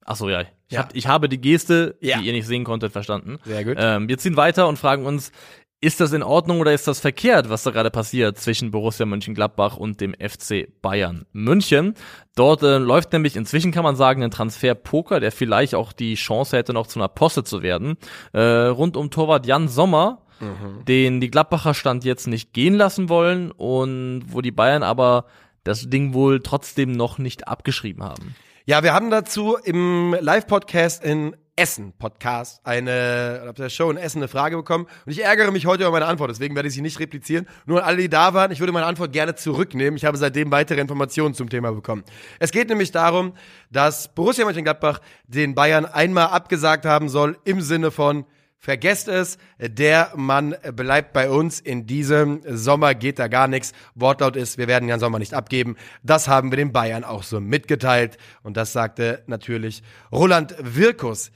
[0.04, 0.42] ach so, ja.
[0.42, 0.80] Ich, Ja.
[0.80, 2.18] Hab, ich habe die Geste, Ja.
[2.20, 3.38] die ihr nicht sehen konntet, verstanden.
[3.46, 3.78] Sehr gut.
[3.80, 5.32] Ähm, wir ziehen weiter und fragen uns,
[5.80, 9.76] ist das in Ordnung oder ist das verkehrt, was da gerade passiert zwischen Borussia Mönchengladbach
[9.76, 11.94] und dem FC Bayern München?
[12.36, 16.56] Dort äh, läuft nämlich inzwischen, kann man sagen, ein Transfer-Poker, der vielleicht auch die Chance
[16.58, 17.98] hätte, noch zu einer Posse zu werden.
[18.32, 20.86] Äh, rund um Torwart Jan Sommer, mhm.
[20.86, 25.26] den die Gladbacher Stand jetzt nicht gehen lassen wollen und wo die Bayern aber
[25.64, 28.36] das Ding wohl trotzdem noch nicht abgeschrieben haben.
[28.66, 34.20] Ja, wir haben dazu im Live-Podcast in Essen Podcast eine, auf der Show in Essen
[34.20, 36.82] eine Frage bekommen und ich ärgere mich heute über meine Antwort, deswegen werde ich sie
[36.82, 37.46] nicht replizieren.
[37.68, 39.96] Nur an alle, die da waren, ich würde meine Antwort gerne zurücknehmen.
[39.96, 42.04] Ich habe seitdem weitere Informationen zum Thema bekommen.
[42.40, 43.34] Es geht nämlich darum,
[43.70, 48.26] dass Borussia Mönchengladbach den Bayern einmal abgesagt haben soll im Sinne von
[48.64, 51.60] Vergesst es, der Mann bleibt bei uns.
[51.60, 53.74] In diesem Sommer geht da gar nichts.
[53.94, 55.76] Wortlaut ist, wir werden Jan Sommer nicht abgeben.
[56.02, 58.18] Das haben wir den Bayern auch so mitgeteilt.
[58.42, 61.34] Und das sagte natürlich Roland Wirkus.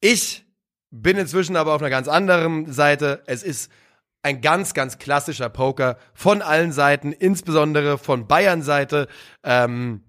[0.00, 0.46] Ich
[0.90, 3.22] bin inzwischen aber auf einer ganz anderen Seite.
[3.26, 3.70] Es ist
[4.22, 9.08] ein ganz, ganz klassischer Poker von allen Seiten, insbesondere von Bayern Seite.
[9.42, 10.03] Ähm,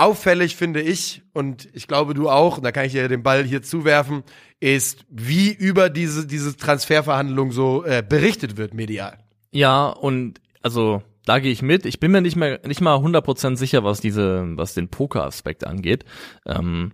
[0.00, 3.44] auffällig finde ich, und ich glaube du auch, und da kann ich dir den Ball
[3.44, 4.22] hier zuwerfen,
[4.58, 9.18] ist, wie über diese, diese Transferverhandlung so äh, berichtet wird medial.
[9.50, 11.86] Ja, und also da gehe ich mit.
[11.86, 16.04] Ich bin mir nicht mehr nicht mal 100% sicher, was diese, was den Poker-Aspekt angeht.
[16.46, 16.92] Ähm,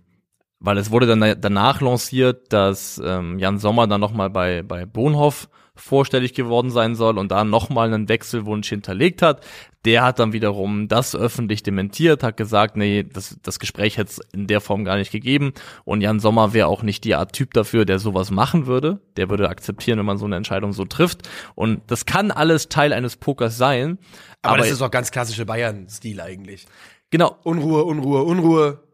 [0.59, 5.49] weil es wurde dann danach lanciert, dass ähm, Jan Sommer dann nochmal bei, bei Bonhoff
[5.79, 9.45] vorstellig geworden sein soll und da nochmal einen Wechselwunsch hinterlegt hat.
[9.85, 14.21] Der hat dann wiederum das öffentlich dementiert, hat gesagt, nee, das, das Gespräch hätte es
[14.33, 15.53] in der Form gar nicht gegeben.
[15.85, 18.99] Und Jan Sommer wäre auch nicht die Art Typ dafür, der sowas machen würde.
[19.15, 21.29] Der würde akzeptieren, wenn man so eine Entscheidung so trifft.
[21.55, 23.97] Und das kann alles Teil eines Pokers sein.
[24.41, 26.65] Aber, aber das ist auch ganz klassische Bayern-Stil eigentlich.
[27.09, 27.37] Genau.
[27.43, 28.86] Unruhe, Unruhe, Unruhe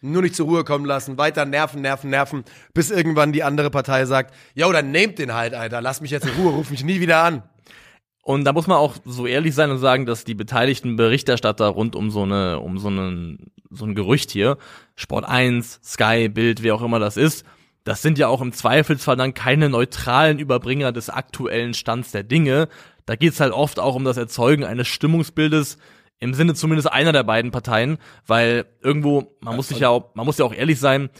[0.00, 4.06] nur nicht zur Ruhe kommen lassen, weiter nerven, nerven, nerven, bis irgendwann die andere Partei
[4.06, 7.00] sagt, yo, dann nehmt den halt, Alter, lass mich jetzt in Ruhe, ruf mich nie
[7.00, 7.42] wieder an.
[8.22, 11.96] Und da muss man auch so ehrlich sein und sagen, dass die beteiligten Berichterstatter rund
[11.96, 14.58] um so eine, um so einen, so ein Gerücht hier,
[14.94, 17.44] Sport 1, Sky, Bild, wer auch immer das ist,
[17.84, 22.68] das sind ja auch im Zweifelsfall dann keine neutralen Überbringer des aktuellen Stands der Dinge.
[23.06, 25.78] Da geht's halt oft auch um das Erzeugen eines Stimmungsbildes,
[26.20, 30.26] im Sinne zumindest einer der beiden Parteien, weil irgendwo, man muss sich ja auch, man
[30.26, 31.10] muss ja auch ehrlich sein,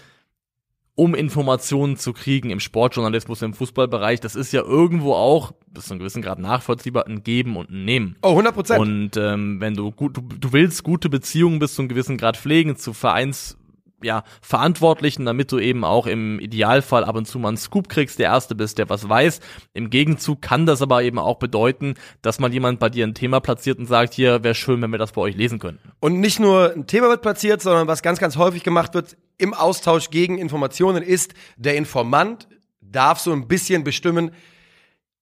[0.95, 5.93] um Informationen zu kriegen im Sportjournalismus, im Fußballbereich, das ist ja irgendwo auch, bis zu
[5.93, 8.17] einem gewissen Grad nachvollziehbar, ein Geben und ein Nehmen.
[8.23, 8.81] Oh, 100 Prozent.
[8.81, 12.37] Und ähm, wenn du gut, du, du willst gute Beziehungen bis zu einem gewissen Grad
[12.37, 13.57] pflegen zu Vereins
[14.03, 18.19] ja, Verantwortlichen, damit du eben auch im Idealfall ab und zu mal einen Scoop kriegst,
[18.19, 19.41] der Erste bist, der was weiß.
[19.73, 23.41] Im Gegenzug kann das aber eben auch bedeuten, dass mal jemand bei dir ein Thema
[23.41, 25.91] platziert und sagt, hier wäre schön, wenn wir das bei euch lesen könnten.
[26.01, 29.55] Und nicht nur ein Thema wird platziert, sondern was ganz, ganz häufig gemacht wird im
[29.55, 32.49] Austausch gegen Informationen ist, der Informant
[32.81, 34.33] darf so ein bisschen bestimmen,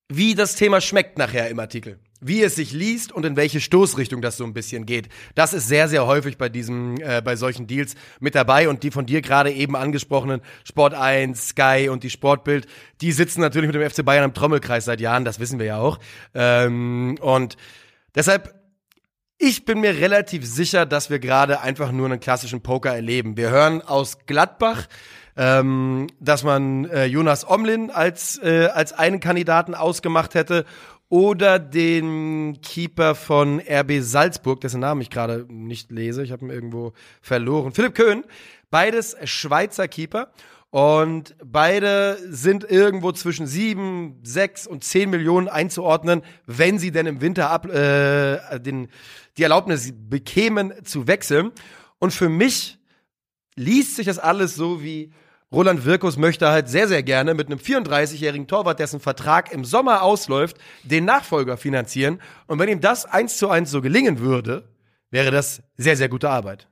[0.09, 4.21] wie das Thema schmeckt nachher im Artikel wie es sich liest und in welche Stoßrichtung
[4.21, 5.09] das so ein bisschen geht.
[5.35, 8.91] Das ist sehr, sehr häufig bei diesem, äh, bei solchen Deals mit dabei und die
[8.91, 12.67] von dir gerade eben angesprochenen Sport 1, Sky und die Sportbild,
[13.01, 15.77] die sitzen natürlich mit dem FC Bayern im Trommelkreis seit Jahren, das wissen wir ja
[15.77, 15.99] auch.
[16.33, 17.57] Ähm, und
[18.15, 18.59] deshalb
[19.41, 23.37] ich bin mir relativ sicher, dass wir gerade einfach nur einen klassischen Poker erleben.
[23.37, 24.87] Wir hören aus Gladbach,
[25.37, 30.65] ähm, dass man äh, Jonas Omlin als, äh, als einen Kandidaten ausgemacht hätte
[31.09, 36.51] oder den Keeper von RB Salzburg, dessen Namen ich gerade nicht lese, ich habe ihn
[36.51, 37.73] irgendwo verloren.
[37.73, 38.23] Philipp Köhn,
[38.69, 40.31] beides Schweizer Keeper.
[40.71, 47.21] Und beide sind irgendwo zwischen sieben, sechs und zehn Millionen einzuordnen, wenn sie denn im
[47.21, 48.87] Winter ab, äh, den,
[49.37, 51.51] die Erlaubnis bekämen zu wechseln.
[51.97, 52.77] Und für mich
[53.55, 55.11] liest sich das alles so wie
[55.51, 60.03] Roland Wirkus möchte halt sehr, sehr gerne mit einem 34-jährigen Torwart, dessen Vertrag im Sommer
[60.03, 62.21] ausläuft, den Nachfolger finanzieren.
[62.45, 64.69] Und wenn ihm das eins zu eins so gelingen würde,
[65.09, 66.67] wäre das sehr, sehr gute Arbeit.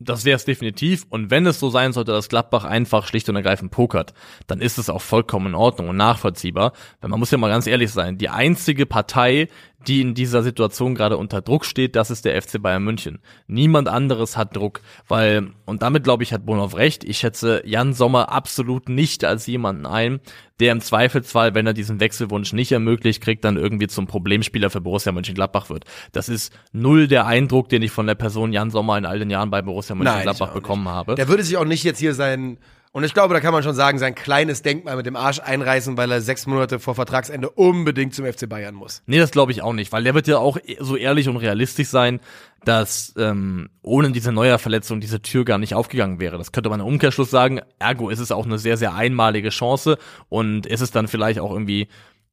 [0.00, 1.06] Das wäre es definitiv.
[1.10, 4.14] Und wenn es so sein sollte, dass Gladbach einfach schlicht und ergreifend pokert,
[4.46, 6.72] dann ist es auch vollkommen in Ordnung und nachvollziehbar.
[7.00, 9.48] Weil man muss ja mal ganz ehrlich sein, die einzige Partei,
[9.86, 13.20] die in dieser Situation gerade unter Druck steht, das ist der FC Bayern München.
[13.46, 17.92] Niemand anderes hat Druck, weil, und damit glaube ich, hat Bonhoff recht, ich schätze Jan
[17.92, 20.20] Sommer absolut nicht als jemanden ein,
[20.58, 24.80] der im Zweifelsfall, wenn er diesen Wechselwunsch nicht ermöglicht kriegt, dann irgendwie zum Problemspieler für
[24.80, 25.84] Borussia Mönchengladbach wird.
[26.10, 29.30] Das ist null der Eindruck, den ich von der Person Jan Sommer in all den
[29.30, 31.14] Jahren bei Borussia Mönchengladbach bekommen habe.
[31.14, 32.58] Der würde sich auch nicht jetzt hier sein
[32.92, 35.96] und ich glaube, da kann man schon sagen, sein kleines Denkmal mit dem Arsch einreißen,
[35.96, 39.02] weil er sechs Monate vor Vertragsende unbedingt zum FC Bayern muss.
[39.06, 41.88] Nee, das glaube ich auch nicht, weil der wird ja auch so ehrlich und realistisch
[41.88, 42.20] sein,
[42.64, 46.38] dass ähm, ohne diese Neuerverletzung diese Tür gar nicht aufgegangen wäre.
[46.38, 47.60] Das könnte man im Umkehrschluss sagen.
[47.78, 49.98] Ergo ist es auch eine sehr, sehr einmalige Chance
[50.28, 51.88] und ist es dann vielleicht auch irgendwie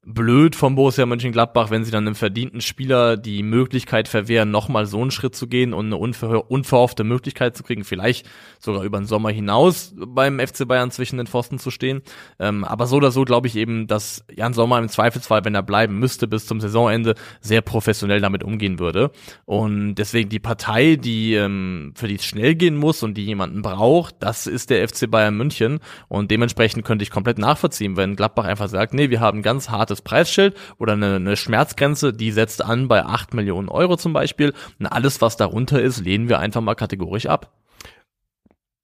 [0.05, 5.01] blöd vom Borussia Mönchengladbach, wenn sie dann einem verdienten Spieler die Möglichkeit verwehren, nochmal so
[5.01, 9.07] einen Schritt zu gehen und eine unver unverhoffte Möglichkeit zu kriegen, vielleicht sogar über den
[9.07, 12.03] Sommer hinaus beim FC Bayern zwischen den Pfosten zu stehen.
[12.39, 15.63] Ähm, aber so oder so glaube ich eben, dass Jan Sommer im Zweifelsfall, wenn er
[15.63, 19.11] bleiben müsste bis zum Saisonende, sehr professionell damit umgehen würde.
[19.45, 23.63] Und deswegen die Partei, die ähm, für die es schnell gehen muss und die jemanden
[23.63, 25.79] braucht, das ist der FC Bayern München.
[26.07, 29.94] Und dementsprechend könnte ich komplett nachvollziehen, wenn Gladbach einfach sagt, nee, wir haben ganz hartes
[29.95, 34.53] hartes Preisschild oder eine, eine Schmerzgrenze, die setzt an bei 8 Millionen Euro zum Beispiel.
[34.79, 37.51] Und alles, was darunter ist, lehnen wir einfach mal kategorisch ab.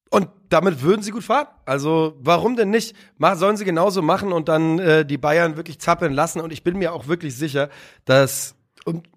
[0.09, 1.47] Und damit würden sie gut fahren.
[1.65, 2.95] Also warum denn nicht?
[3.35, 6.41] Sollen sie genauso machen und dann äh, die Bayern wirklich zappeln lassen.
[6.41, 7.69] Und ich bin mir auch wirklich sicher,
[8.03, 9.07] dass und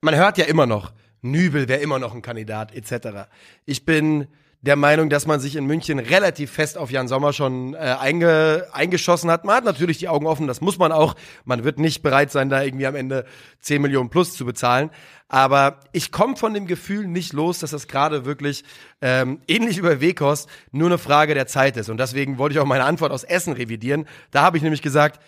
[0.00, 3.28] man hört ja immer noch, Nübel wäre immer noch ein Kandidat etc.
[3.66, 4.28] Ich bin
[4.62, 8.66] der Meinung, dass man sich in München relativ fest auf Jan Sommer schon äh, einge,
[8.72, 9.44] eingeschossen hat.
[9.44, 11.16] Man hat natürlich die Augen offen, das muss man auch.
[11.44, 13.24] Man wird nicht bereit sein, da irgendwie am Ende
[13.60, 14.90] 10 Millionen plus zu bezahlen.
[15.28, 18.64] Aber ich komme von dem Gefühl nicht los, dass das gerade wirklich
[19.00, 21.88] ähm, ähnlich über Wekos nur eine Frage der Zeit ist.
[21.88, 24.06] Und deswegen wollte ich auch meine Antwort aus Essen revidieren.
[24.30, 25.20] Da habe ich nämlich gesagt,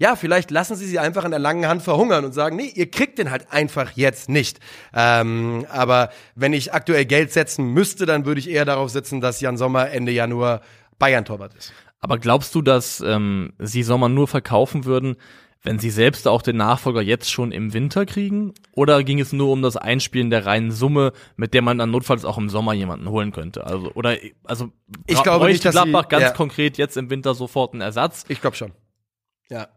[0.00, 2.90] ja, vielleicht lassen sie sie einfach in der langen Hand verhungern und sagen, nee, ihr
[2.90, 4.58] kriegt den halt einfach jetzt nicht.
[4.94, 9.42] Ähm, aber wenn ich aktuell Geld setzen müsste, dann würde ich eher darauf setzen, dass
[9.42, 10.62] Jan Sommer Ende Januar
[10.98, 11.74] Bayern-Torwart ist.
[12.00, 15.16] Aber glaubst du, dass ähm, sie Sommer nur verkaufen würden,
[15.62, 18.54] wenn sie selbst auch den Nachfolger jetzt schon im Winter kriegen?
[18.72, 22.24] Oder ging es nur um das Einspielen der reinen Summe, mit der man dann notfalls
[22.24, 23.66] auch im Sommer jemanden holen könnte?
[23.66, 24.70] Also oder also
[25.06, 26.30] ich glaube nicht, dass Gladbach sie, ganz ja.
[26.30, 28.24] konkret jetzt im Winter sofort einen Ersatz.
[28.28, 28.72] Ich glaube schon.
[29.50, 29.68] Ja.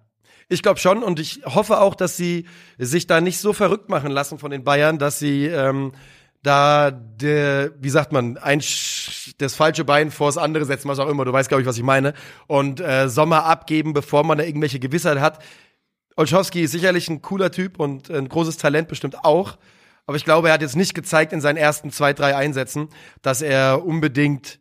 [0.49, 2.45] Ich glaube schon und ich hoffe auch, dass sie
[2.77, 5.93] sich da nicht so verrückt machen lassen von den Bayern, dass sie ähm,
[6.43, 8.61] da der, wie sagt man, ein
[9.37, 11.25] das falsche Bein vors andere setzen, was auch immer.
[11.25, 12.13] Du weißt, glaube ich, was ich meine.
[12.47, 15.39] Und äh, Sommer abgeben, bevor man da irgendwelche Gewissheit hat.
[16.15, 19.57] Olschowski ist sicherlich ein cooler Typ und ein großes Talent bestimmt auch.
[20.05, 22.89] Aber ich glaube, er hat jetzt nicht gezeigt in seinen ersten zwei, drei Einsätzen,
[23.21, 24.59] dass er unbedingt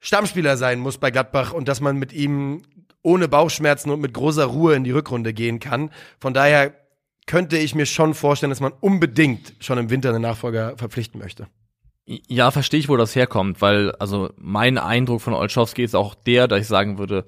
[0.00, 2.62] Stammspieler sein muss bei Gladbach und dass man mit ihm
[3.02, 5.90] ohne Bauchschmerzen und mit großer Ruhe in die Rückrunde gehen kann.
[6.20, 6.74] Von daher
[7.26, 11.46] könnte ich mir schon vorstellen, dass man unbedingt schon im Winter einen Nachfolger verpflichten möchte.
[12.06, 16.48] Ja, verstehe ich, wo das herkommt, weil also mein Eindruck von Olschowski ist auch der,
[16.48, 17.26] dass ich sagen würde,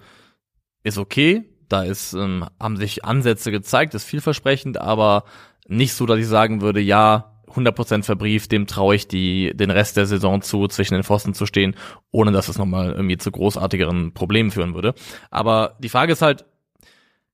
[0.82, 5.24] ist okay, da ist ähm, haben sich Ansätze gezeigt, ist vielversprechend, aber
[5.68, 9.96] nicht so, dass ich sagen würde, ja, 100% verbrieft, dem traue ich die den Rest
[9.96, 11.74] der Saison zu, zwischen den Pfosten zu stehen,
[12.10, 14.94] ohne dass es nochmal irgendwie zu großartigeren Problemen führen würde.
[15.30, 16.44] Aber die Frage ist halt,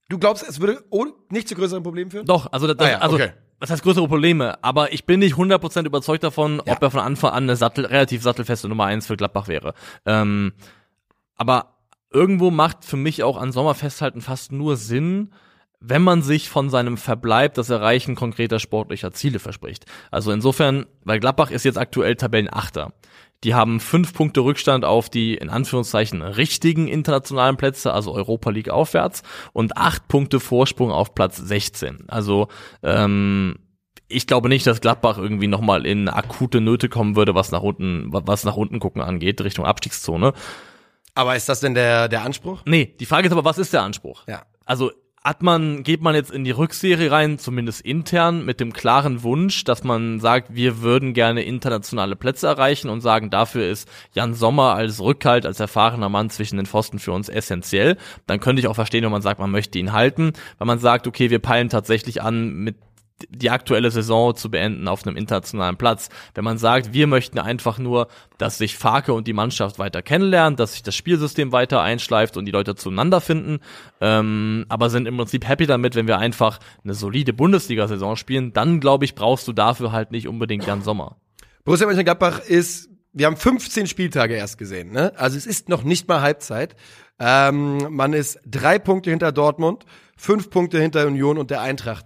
[0.09, 0.85] Du glaubst, es würde
[1.31, 2.27] nicht zu größeren Problemen führen?
[2.27, 3.31] Doch, also, das, Ah ja, also okay.
[3.59, 4.63] was heißt größere Probleme?
[4.63, 6.75] Aber ich bin nicht 100% überzeugt davon, Ja.
[6.75, 9.75] ob er von Anfang an eine Sattel, relativ sattelfeste Nummer eins für Gladbach wäre.
[10.05, 10.53] Ähm,
[11.37, 11.75] aber
[12.13, 15.33] irgendwo macht für mich auch an Sommerfesthalten fast nur Sinn,
[15.81, 19.85] wenn man sich von seinem Verbleib das Erreichen konkreter sportlicher Ziele verspricht.
[20.11, 22.93] Also insofern, weil Gladbach ist jetzt aktuell Tabellenachter.
[23.45, 28.71] Die haben fünf Punkte Rückstand auf die in Anführungszeichen richtigen internationalen Plätze, also Europa League
[28.71, 32.05] aufwärts, und acht Punkte Vorsprung auf Platz 16.
[32.09, 32.49] Also
[32.83, 33.57] ähm,
[34.09, 38.07] ich glaube nicht, dass Gladbach irgendwie nochmal in akute Nöte kommen würde, was nach unten,
[38.11, 40.33] was nach unten gucken angeht, Richtung Abstiegszone.
[41.15, 42.63] Aber ist das denn der, der Anspruch?
[42.67, 44.25] Nee, die Frage ist aber, was ist der Anspruch?
[44.29, 44.43] Ja.
[44.65, 44.93] Also
[45.27, 49.65] hat man, geht man jetzt in die Rückserie rein, zumindest intern, mit dem klaren Wunsch,
[49.65, 54.77] dass man sagt, wir würden gerne internationale Plätze erreichen und sagen, dafür ist Jan Sommer
[54.77, 57.97] als Rückhalt, als erfahrener Mann zwischen den Pfosten für uns essentiell.
[58.29, 61.09] Dann könnte ich auch verstehen, wenn man sagt, man möchte ihn halten, weil man sagt,
[61.09, 62.77] okay, wir peilen tatsächlich an, mit
[63.31, 66.11] die aktuelle Saison zu beenden auf einem internationalen Platz.
[66.35, 70.57] Wenn man sagt, wir möchten einfach nur, dass sich Farke und die Mannschaft weiter kennenlernen,
[70.57, 73.61] dass sich das Spielsystem weiter einschleift und die Leute zueinander finden,
[74.01, 78.81] ähm, aber sind im Prinzip happy damit, wenn wir einfach eine solide Bundesliga-Saison spielen, dann
[78.81, 81.17] glaube ich, brauchst du dafür halt nicht unbedingt Jan Sommer.
[81.65, 85.13] Borussia Mönchengladbach ist, wir haben 15 Spieltage erst gesehen, ne?
[85.17, 86.77] Also es ist noch nicht mal Halbzeit.
[87.19, 89.87] Ähm, man ist drei Punkte hinter Dortmund,
[90.19, 92.05] fünf Punkte hinter Union und der Eintracht.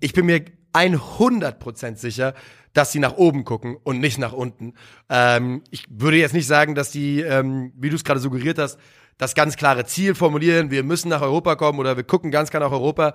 [0.00, 2.34] Ich bin mir 100% sicher,
[2.72, 4.74] dass sie nach oben gucken und nicht nach unten.
[5.08, 8.78] Ähm, ich würde jetzt nicht sagen, dass die, ähm, wie du es gerade suggeriert hast,
[9.16, 12.62] das ganz klare Ziel formulieren, wir müssen nach Europa kommen oder wir gucken ganz klar
[12.62, 13.14] nach Europa.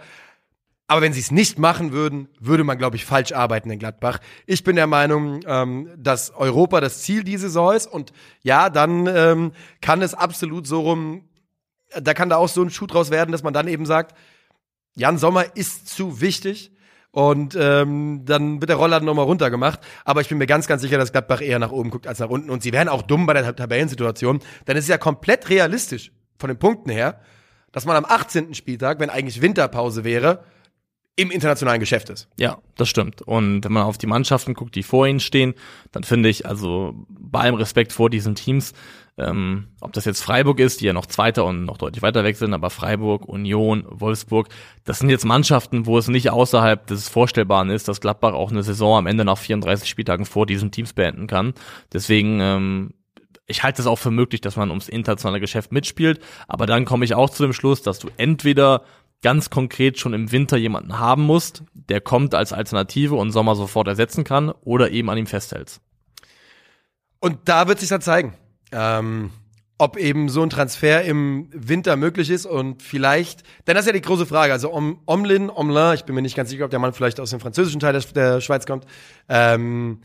[0.88, 4.20] Aber wenn sie es nicht machen würden, würde man, glaube ich, falsch arbeiten in Gladbach.
[4.46, 7.88] Ich bin der Meinung, ähm, dass Europa das Ziel dieser Saison ist.
[7.88, 11.30] Und ja, dann ähm, kann es absolut so rum,
[12.02, 14.18] da kann da auch so ein Schuh draus werden, dass man dann eben sagt,
[14.96, 16.72] Jan Sommer ist zu wichtig.
[17.12, 19.82] Und ähm, dann wird der Rollladen nochmal runtergemacht.
[20.06, 22.30] Aber ich bin mir ganz, ganz sicher, dass Gladbach eher nach oben guckt als nach
[22.30, 22.50] unten.
[22.50, 24.40] Und sie wären auch dumm bei der Tabellensituation.
[24.66, 27.20] Denn es ist ja komplett realistisch von den Punkten her,
[27.74, 28.54] dass man am 18.
[28.54, 30.46] Spieltag, wenn eigentlich Winterpause wäre,
[31.16, 32.30] im internationalen Geschäft ist.
[32.38, 33.22] Ja, das stimmt.
[33.22, 35.54] Und wenn man auf die Mannschaften guckt, die vor ihnen stehen,
[35.92, 38.74] dann finde ich, also bei allem Respekt vor diesen Teams,
[39.18, 42.38] ähm, ob das jetzt Freiburg ist, die ja noch Zweiter und noch deutlich weiter weg
[42.38, 44.48] sind, aber Freiburg, Union, Wolfsburg,
[44.86, 48.64] das sind jetzt Mannschaften, wo es nicht außerhalb des Vorstellbaren ist, dass Gladbach auch eine
[48.64, 51.54] Saison am Ende nach 34 Spieltagen vor diesen Teams beenden kann.
[51.92, 52.94] Deswegen ähm,
[53.52, 57.06] ich halte es auch für möglich, dass man ums internationale Geschäft mitspielt, aber dann komme
[57.06, 58.84] ich auch zu dem Schluss, dass du entweder
[59.22, 63.88] ganz konkret schon im Winter jemanden haben musst, der kommt als Alternative und Sommer sofort
[63.88, 65.82] ersetzen kann oder eben an ihm festhältst.
[67.20, 68.34] Und da wird sich dann zeigen,
[68.72, 69.32] ähm,
[69.78, 73.94] ob eben so ein Transfer im Winter möglich ist und vielleicht, denn das ist ja
[73.94, 76.80] die große Frage, also Om, Omlin, Omlin, ich bin mir nicht ganz sicher, ob der
[76.80, 78.86] Mann vielleicht aus dem französischen Teil der, der Schweiz kommt,
[79.28, 80.02] ähm,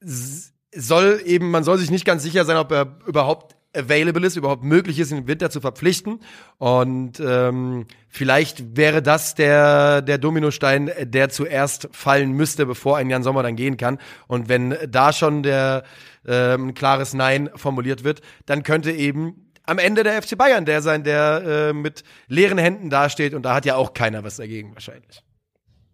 [0.00, 4.64] soll eben, man soll sich nicht ganz sicher sein, ob er überhaupt available ist, überhaupt
[4.64, 6.20] möglich ist, im Winter zu verpflichten.
[6.58, 13.22] Und ähm, vielleicht wäre das der, der Dominostein, der zuerst fallen müsste, bevor ein Jan
[13.22, 13.98] Sommer dann gehen kann.
[14.26, 15.84] Und wenn da schon der
[16.26, 21.02] ähm, klares Nein formuliert wird, dann könnte eben am Ende der FC Bayern der sein,
[21.02, 23.34] der äh, mit leeren Händen dasteht.
[23.34, 25.22] Und da hat ja auch keiner was dagegen wahrscheinlich.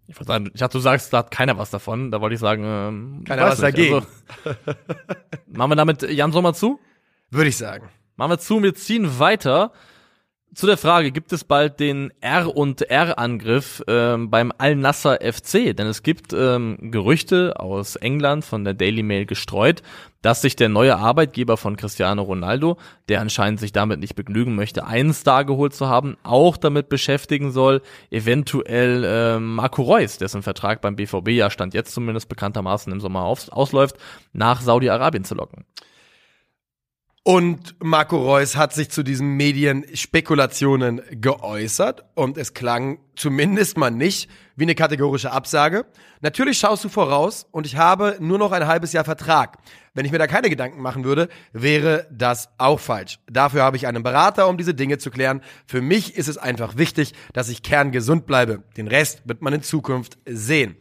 [0.07, 2.11] Ich, sagen, ich dachte, du sagst, da hat keiner was davon.
[2.11, 3.63] Da wollte ich sagen, ähm, keiner was nicht.
[3.63, 3.95] dagegen.
[3.95, 4.59] Also,
[5.47, 6.79] machen wir damit Jan Sommer zu?
[7.33, 7.89] Würde ich sagen.
[8.17, 9.73] Machen wir zu, wir ziehen weiter
[10.55, 15.19] zu der Frage, gibt es bald den R und R Angriff ähm, beim Al Nasser
[15.23, 15.75] FC?
[15.75, 19.83] Denn es gibt ähm, Gerüchte aus England von der Daily Mail gestreut,
[20.21, 22.77] dass sich der neue Arbeitgeber von Cristiano Ronaldo,
[23.09, 27.51] der anscheinend sich damit nicht begnügen möchte, einen Star geholt zu haben, auch damit beschäftigen
[27.51, 33.01] soll, eventuell äh, Marco Reus, dessen Vertrag beim BVB ja stand jetzt zumindest bekanntermaßen im
[33.01, 33.97] Sommer aus, ausläuft,
[34.35, 35.65] nach Saudi-Arabien zu locken.
[37.25, 44.29] Und Marco Reus hat sich zu diesen Medienspekulationen geäußert und es klang zumindest mal nicht
[44.57, 45.87] wie eine kategorische Absage.
[46.21, 49.59] Natürlich schaust du voraus und ich habe nur noch ein halbes Jahr Vertrag.
[49.95, 53.21] Wenn ich mir da keine Gedanken machen würde, wäre das auch falsch.
[53.31, 55.43] Dafür habe ich einen Berater, um diese Dinge zu klären.
[55.65, 58.65] Für mich ist es einfach wichtig, dass ich kerngesund bleibe.
[58.77, 60.77] Den Rest wird man in Zukunft sehen.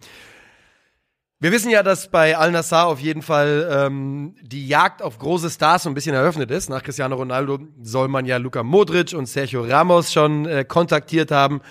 [1.41, 5.81] Wir wissen ja, dass bei Al-Nassr auf jeden Fall ähm, die Jagd auf große Stars
[5.81, 6.69] so ein bisschen eröffnet ist.
[6.69, 11.61] Nach Cristiano Ronaldo soll man ja Luka Modric und Sergio Ramos schon äh, kontaktiert haben.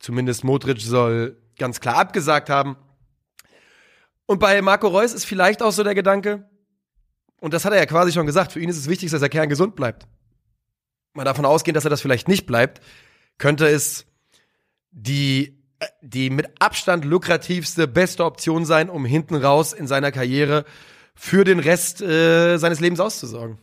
[0.00, 2.74] Zumindest Modric soll ganz klar abgesagt haben.
[4.26, 6.50] Und bei Marco Reus ist vielleicht auch so der Gedanke,
[7.38, 9.28] und das hat er ja quasi schon gesagt, für ihn ist es wichtig, dass er
[9.28, 10.08] kerngesund bleibt.
[11.14, 12.80] Mal davon ausgehen, dass er das vielleicht nicht bleibt,
[13.38, 14.06] könnte es
[14.90, 15.59] die
[16.02, 20.64] die mit Abstand lukrativste, beste Option sein, um hinten raus in seiner Karriere
[21.14, 23.58] für den Rest äh, seines Lebens auszusorgen.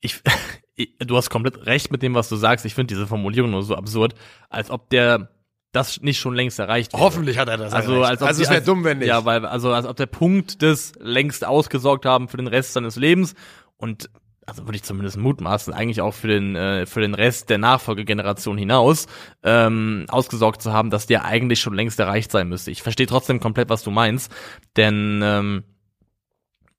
[0.00, 0.20] Ich,
[0.98, 2.64] du hast komplett recht mit dem, was du sagst.
[2.64, 4.14] Ich finde diese Formulierung nur so absurd,
[4.50, 5.30] als ob der
[5.72, 7.02] das nicht schon längst erreicht wäre.
[7.02, 8.10] Hoffentlich hat er das also, erreicht.
[8.10, 9.08] Als ob also es wäre dumm, wenn nicht.
[9.08, 12.96] Ja, weil also als ob der Punkt des längst ausgesorgt haben für den Rest seines
[12.96, 13.34] Lebens
[13.78, 14.10] und
[14.52, 18.58] also würde ich zumindest mutmaßen, eigentlich auch für den, äh, für den Rest der Nachfolgegeneration
[18.58, 19.06] hinaus
[19.42, 22.70] ähm, ausgesorgt zu haben, dass der eigentlich schon längst erreicht sein müsste.
[22.70, 24.30] Ich verstehe trotzdem komplett, was du meinst,
[24.76, 25.64] denn ähm,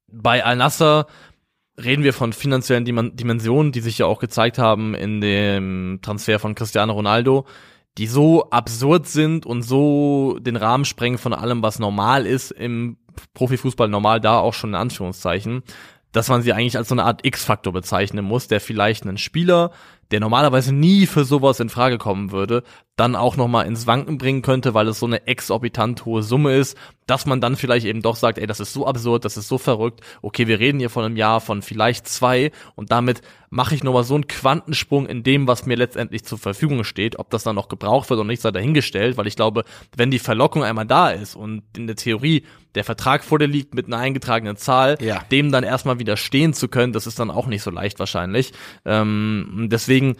[0.06, 1.06] bei Al-Nasser
[1.76, 6.54] reden wir von finanziellen Dimensionen, die sich ja auch gezeigt haben in dem Transfer von
[6.54, 7.44] Cristiano Ronaldo,
[7.98, 12.98] die so absurd sind und so den Rahmen sprengen von allem, was normal ist im
[13.34, 15.64] Profifußball normal da auch schon in Anführungszeichen,
[16.14, 19.72] dass man sie eigentlich als so eine Art X-Faktor bezeichnen muss, der vielleicht einen Spieler,
[20.12, 22.62] der normalerweise nie für sowas in Frage kommen würde,
[22.96, 26.78] dann auch nochmal ins Wanken bringen könnte, weil es so eine exorbitant hohe Summe ist,
[27.06, 29.58] dass man dann vielleicht eben doch sagt, ey, das ist so absurd, das ist so
[29.58, 33.82] verrückt, okay, wir reden hier von einem Jahr von vielleicht zwei und damit mache ich
[33.82, 37.56] nochmal so einen Quantensprung in dem, was mir letztendlich zur Verfügung steht, ob das dann
[37.56, 39.64] noch gebraucht wird oder nicht, sei dahingestellt, weil ich glaube,
[39.96, 43.74] wenn die Verlockung einmal da ist und in der Theorie der Vertrag vor dir liegt
[43.74, 45.22] mit einer eingetragenen Zahl, ja.
[45.30, 48.52] dem dann erstmal widerstehen zu können, das ist dann auch nicht so leicht wahrscheinlich.
[48.84, 50.16] Ähm, deswegen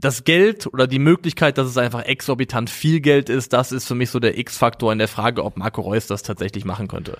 [0.00, 3.94] das Geld oder die Möglichkeit, dass es einfach exorbitant viel Geld ist, das ist für
[3.94, 7.18] mich so der X-Faktor in der Frage, ob Marco Reus das tatsächlich machen könnte.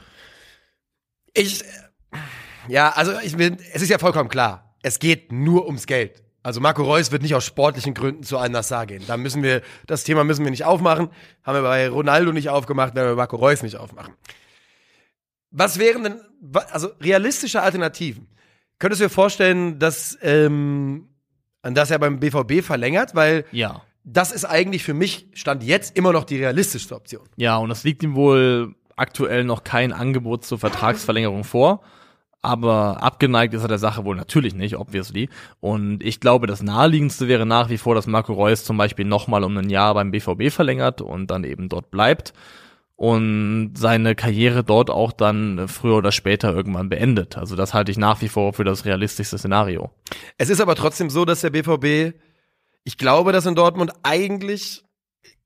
[1.35, 1.65] Ich,
[2.69, 6.23] ja, also ich bin, es ist ja vollkommen klar, es geht nur ums Geld.
[6.45, 9.03] Also Marco Reus wird nicht aus sportlichen Gründen zu Al-Nassr gehen.
[9.07, 11.11] Da müssen wir, das Thema müssen wir nicht aufmachen.
[11.43, 14.15] Haben wir bei Ronaldo nicht aufgemacht, werden wir bei Marco Reus nicht aufmachen.
[15.51, 16.21] Was wären denn,
[16.71, 18.29] also realistische Alternativen?
[18.79, 21.09] Könntest du dir vorstellen, dass ähm,
[21.63, 23.83] dass er beim BVB verlängert, weil ja.
[24.05, 27.29] das ist eigentlich für mich stand jetzt immer noch die realistischste Option.
[27.37, 31.83] Ja, und es liegt ihm wohl aktuell noch kein Angebot zur Vertragsverlängerung vor.
[32.41, 35.29] aber abgeneigt ist er der Sache wohl natürlich nicht, obviously.
[35.61, 39.43] Und ich glaube, das naheliegendste wäre nach wie vor, dass Marco Reus zum Beispiel nochmal
[39.43, 42.33] um ein Jahr beim BVB verlängert und dann eben dort bleibt
[42.99, 47.39] und seine Karriere dort auch dann früher oder später irgendwann beendet.
[47.39, 49.93] Also das halte ich nach wie vor für das realistischste Szenario.
[50.37, 52.19] Es ist aber trotzdem so, dass der BVB,
[52.83, 54.83] ich glaube, dass in Dortmund eigentlich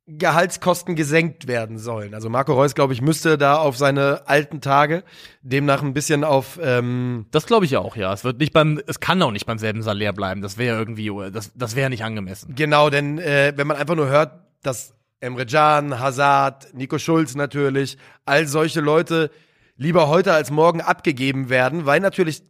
[0.06, 2.14] Gehaltskosten gesenkt werden sollen.
[2.14, 5.04] Also Marco Reus, glaube ich, müsste da auf seine alten Tage
[5.42, 6.58] demnach ein bisschen auf.
[6.62, 8.14] Ähm das glaube ich auch, ja.
[8.14, 10.40] Es wird nicht beim, es kann auch nicht beim selben Salär bleiben.
[10.40, 12.54] Das wäre irgendwie, das, das wäre nicht angemessen.
[12.54, 17.96] Genau, denn äh, wenn man einfach nur hört, dass Emre Can, Hazard, Nico Schulz natürlich,
[18.24, 19.30] all solche Leute
[19.76, 22.42] lieber heute als morgen abgegeben werden, weil natürlich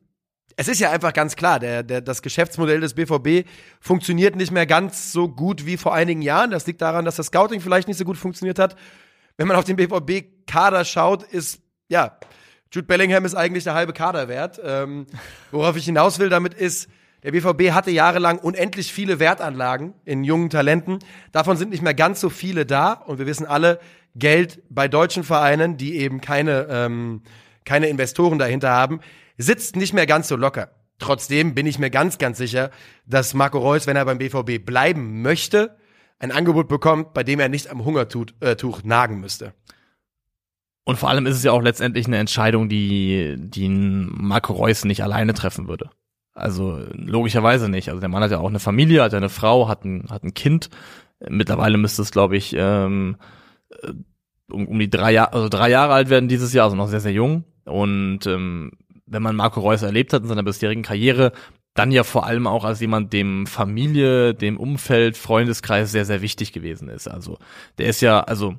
[0.57, 3.49] es ist ja einfach ganz klar, der, der, das Geschäftsmodell des BVB
[3.81, 6.51] funktioniert nicht mehr ganz so gut wie vor einigen Jahren.
[6.51, 8.77] Das liegt daran, dass das Scouting vielleicht nicht so gut funktioniert hat.
[9.39, 12.19] Wenn man auf den BVB-Kader schaut, ist, ja,
[12.71, 14.61] Jude Bellingham ist eigentlich der halbe Kader wert.
[14.63, 15.07] Ähm,
[15.51, 16.89] worauf ich hinaus will damit ist,
[17.23, 20.99] der BVB hatte jahrelang unendlich viele Wertanlagen in jungen Talenten.
[21.31, 22.93] Davon sind nicht mehr ganz so viele da.
[22.93, 23.79] Und wir wissen alle,
[24.15, 27.23] Geld bei deutschen Vereinen, die eben keine, ähm,
[27.65, 29.01] keine Investoren dahinter haben,
[29.39, 30.71] sitzt nicht mehr ganz so locker.
[30.99, 32.71] Trotzdem bin ich mir ganz, ganz sicher,
[33.07, 35.77] dass Marco Reus, wenn er beim BVB bleiben möchte,
[36.19, 39.55] ein Angebot bekommt, bei dem er nicht am Hungertuch äh, nagen müsste.
[40.85, 45.03] Und vor allem ist es ja auch letztendlich eine Entscheidung, die, die Marco Reus nicht
[45.03, 45.91] alleine treffen würde.
[46.35, 47.89] Also logischerweise nicht.
[47.89, 50.25] Also der Mann hat ja auch eine Familie, hat ja eine Frau, hat ein, hat
[50.25, 50.71] ein Kind.
[51.29, 53.17] Mittlerweile müsste es, glaube ich, ähm,
[53.83, 53.93] äh,
[54.51, 57.01] um, um die drei Jahre, also drei Jahre alt werden dieses Jahr, also noch sehr,
[57.01, 57.45] sehr jung.
[57.65, 58.73] Und ähm,
[59.07, 61.33] wenn man Marco Reus erlebt hat in seiner bisherigen Karriere,
[61.75, 66.53] dann ja vor allem auch als jemand, dem Familie, dem Umfeld, Freundeskreis sehr, sehr wichtig
[66.53, 67.09] gewesen ist.
[67.09, 67.39] Also
[67.79, 68.57] der ist ja, also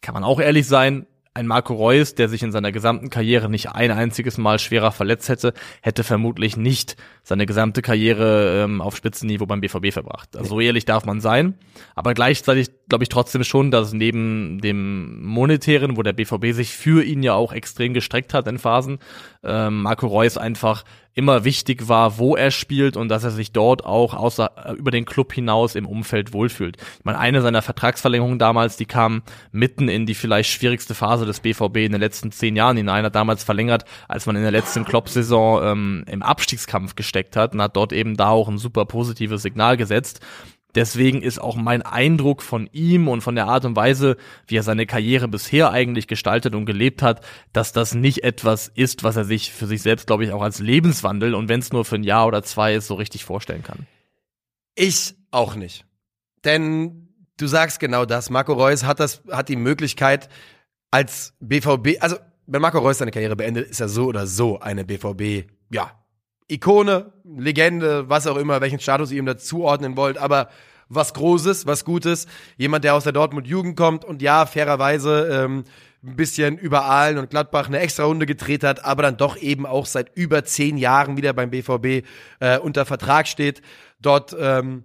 [0.00, 1.06] kann man auch ehrlich sein,
[1.36, 5.28] ein Marco Reus, der sich in seiner gesamten Karriere nicht ein einziges Mal schwerer verletzt
[5.28, 10.36] hätte, hätte vermutlich nicht seine gesamte Karriere ähm, auf Spitzenniveau beim BVB verbracht.
[10.36, 11.54] Also so ehrlich darf man sein.
[11.96, 17.02] Aber gleichzeitig glaube ich trotzdem schon, dass neben dem monetären, wo der BVB sich für
[17.02, 19.00] ihn ja auch extrem gestreckt hat in Phasen,
[19.42, 20.84] ähm, Marco Reus einfach
[21.14, 24.90] immer wichtig war, wo er spielt und dass er sich dort auch außer äh, über
[24.90, 26.76] den Club hinaus im Umfeld wohlfühlt.
[26.98, 31.40] Ich meine, eine seiner Vertragsverlängerungen damals, die kam mitten in die vielleicht schwierigste Phase des
[31.40, 34.84] BVB in den letzten zehn Jahren hinein, hat damals verlängert, als man in der letzten
[34.84, 39.42] Klopp-Saison ähm, im Abstiegskampf gesteckt hat und hat dort eben da auch ein super positives
[39.42, 40.20] Signal gesetzt.
[40.74, 44.16] Deswegen ist auch mein Eindruck von ihm und von der Art und Weise,
[44.46, 49.04] wie er seine Karriere bisher eigentlich gestaltet und gelebt hat, dass das nicht etwas ist,
[49.04, 51.84] was er sich für sich selbst, glaube ich, auch als Lebenswandel und wenn es nur
[51.84, 53.86] für ein Jahr oder zwei ist, so richtig vorstellen kann.
[54.74, 55.86] Ich auch nicht.
[56.44, 58.30] Denn du sagst genau das.
[58.30, 60.28] Marco Reus hat das, hat die Möglichkeit
[60.90, 62.16] als BVB, also
[62.46, 66.03] wenn Marco Reus seine Karriere beendet, ist er so oder so eine BVB, ja,
[66.48, 70.48] Ikone, Legende, was auch immer, welchen Status ihr ihm da zuordnen wollt, aber
[70.88, 72.26] was Großes, was Gutes.
[72.56, 75.64] Jemand, der aus der Dortmund-Jugend kommt und ja, fairerweise ähm,
[76.04, 79.64] ein bisschen über Aalen und Gladbach eine extra Runde gedreht hat, aber dann doch eben
[79.64, 82.06] auch seit über zehn Jahren wieder beim BVB
[82.40, 83.62] äh, unter Vertrag steht.
[84.00, 84.84] Dort ähm,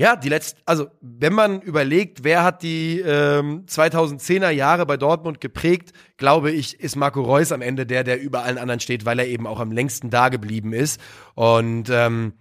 [0.00, 5.42] ja, die letzten, also wenn man überlegt, wer hat die ähm, 2010er Jahre bei Dortmund
[5.42, 9.18] geprägt, glaube ich, ist Marco Reus am Ende der, der über allen anderen steht, weil
[9.18, 10.98] er eben auch am längsten da geblieben ist.
[11.34, 12.32] Und ähm,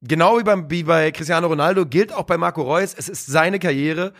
[0.00, 3.58] genau wie, beim, wie bei Cristiano Ronaldo gilt auch bei Marco Reus, es ist seine
[3.58, 4.12] Karriere.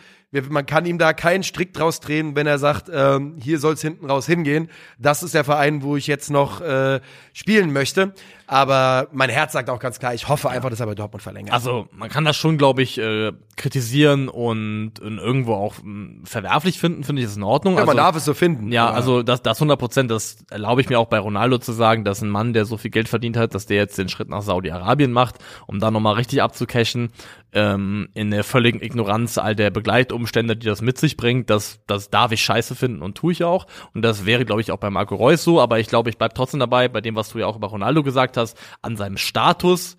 [0.49, 3.81] Man kann ihm da keinen Strick draus drehen, wenn er sagt, ähm, hier soll es
[3.81, 4.69] hinten raus hingehen.
[4.99, 6.99] Das ist der Verein, wo ich jetzt noch äh,
[7.31, 8.13] spielen möchte.
[8.51, 11.53] Aber mein Herz sagt auch ganz klar, ich hoffe einfach, dass er bei Dortmund verlängert.
[11.53, 16.77] Also man kann das schon, glaube ich, äh, kritisieren und, irgendwo auch mh, hm, verwerflich
[16.77, 17.75] finden, finde ich, ist in Ordnung.
[17.75, 18.69] Ja, also, man darf es so finden.
[18.73, 22.03] Ja, also das, das 100 Prozent, das erlaube ich mir auch bei Ronaldo zu sagen,
[22.03, 24.41] dass ein Mann, der so viel Geld verdient hat, dass der jetzt den Schritt nach
[24.41, 25.35] Saudi-Arabien macht,
[25.65, 27.11] um da nochmal richtig abzucashen,
[27.53, 32.09] ähm, in der völligen Ignoranz all der Begleitumstände, die das mit sich bringt, das, das
[32.09, 33.67] darf ich scheiße finden und tue ich auch.
[33.93, 36.33] Und das wäre, glaube ich, auch bei Marco Reus so, aber ich glaube, ich bleib
[36.33, 38.40] trotzdem dabei, bei dem, was du ja auch über Ronaldo gesagt hast,
[38.81, 39.97] an seinem Status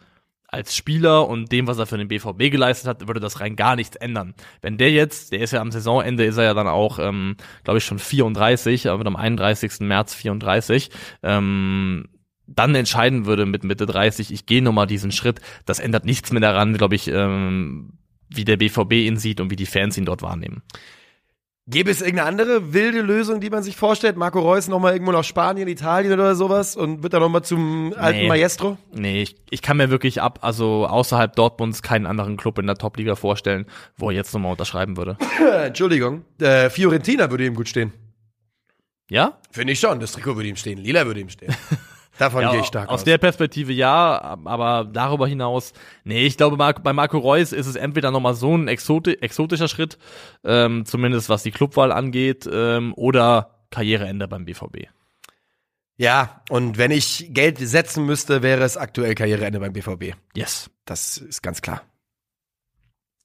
[0.53, 3.74] als Spieler und dem, was er für den BVB geleistet hat, würde das rein gar
[3.74, 4.34] nichts ändern.
[4.61, 7.78] Wenn der jetzt, der ist ja am Saisonende, ist er ja dann auch, ähm, glaube
[7.78, 9.80] ich, schon 34, aber am 31.
[9.80, 10.90] März 34,
[11.22, 12.05] ähm,
[12.47, 16.43] dann entscheiden würde mit Mitte 30, ich gehe nochmal diesen Schritt, das ändert nichts mehr
[16.43, 17.95] daran, glaube ich, ähm,
[18.28, 20.62] wie der BVB ihn sieht und wie die Fans ihn dort wahrnehmen.
[21.69, 24.17] Gäbe es irgendeine andere wilde Lösung, die man sich vorstellt?
[24.17, 28.23] Marco Reus nochmal irgendwo nach Spanien, Italien oder sowas und wird dann nochmal zum alten
[28.23, 28.29] nee.
[28.29, 28.79] Maestro?
[28.93, 32.75] Nee, ich, ich kann mir wirklich ab, also außerhalb Dortmunds keinen anderen Club in der
[32.75, 35.17] Top-Liga vorstellen, wo er jetzt nochmal unterschreiben würde.
[35.65, 37.93] Entschuldigung, äh, Fiorentina würde ihm gut stehen.
[39.09, 39.39] Ja?
[39.53, 41.55] Finde ich schon, das Trikot würde ihm stehen, Lila würde ihm stehen.
[42.19, 43.05] Davon Ja, gehe ich stark aus aus.
[43.05, 45.73] der Perspektive ja, aber darüber hinaus,
[46.05, 49.99] nee, ich glaube, bei Marco Reus ist es entweder nochmal so ein exoti exotischer Schritt,
[50.45, 54.89] ähm, zumindest was die Clubwahl angeht, ähm, oder Karriereende beim BVB.
[55.97, 60.15] ja, und wenn ich Geld setzen müsste, wäre es aktuell Karriereende beim BVB.
[60.35, 60.69] Yes.
[60.85, 61.83] Das ist ganz klar.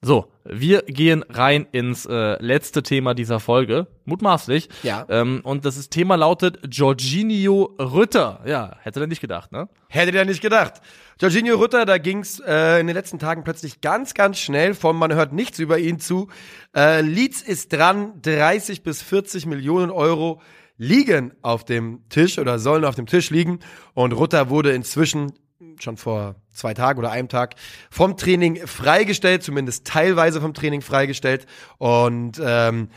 [0.02, 4.70] So, wir gehen rein ins äh, letzte Thema dieser Folge, mutmaßlich.
[4.84, 5.08] Ja.
[5.10, 8.42] Ähm, und das ist, Thema lautet Jorginho Rütter.
[8.46, 9.70] Ja, hätte er nicht gedacht, ne?
[9.90, 10.82] Hättet ihr nicht gedacht.
[11.20, 15.16] Jorginho Rütter, da ging's äh, in den letzten Tagen plötzlich ganz, ganz schnell von man
[15.16, 16.28] hört nichts über ihn zu.
[16.76, 20.42] Äh, Leeds ist dran, 30 bis 40 Millionen Euro
[20.78, 23.62] liegen auf dem Tisch oder sollen auf dem Tisch liegen.
[23.96, 25.34] Und Rütter wurde inzwischen
[25.80, 27.56] schon vor zwei Tagen oder einem Tag
[27.90, 31.46] vom Training freigestellt, zumindest teilweise vom Training freigestellt.
[31.78, 32.90] Und ähm,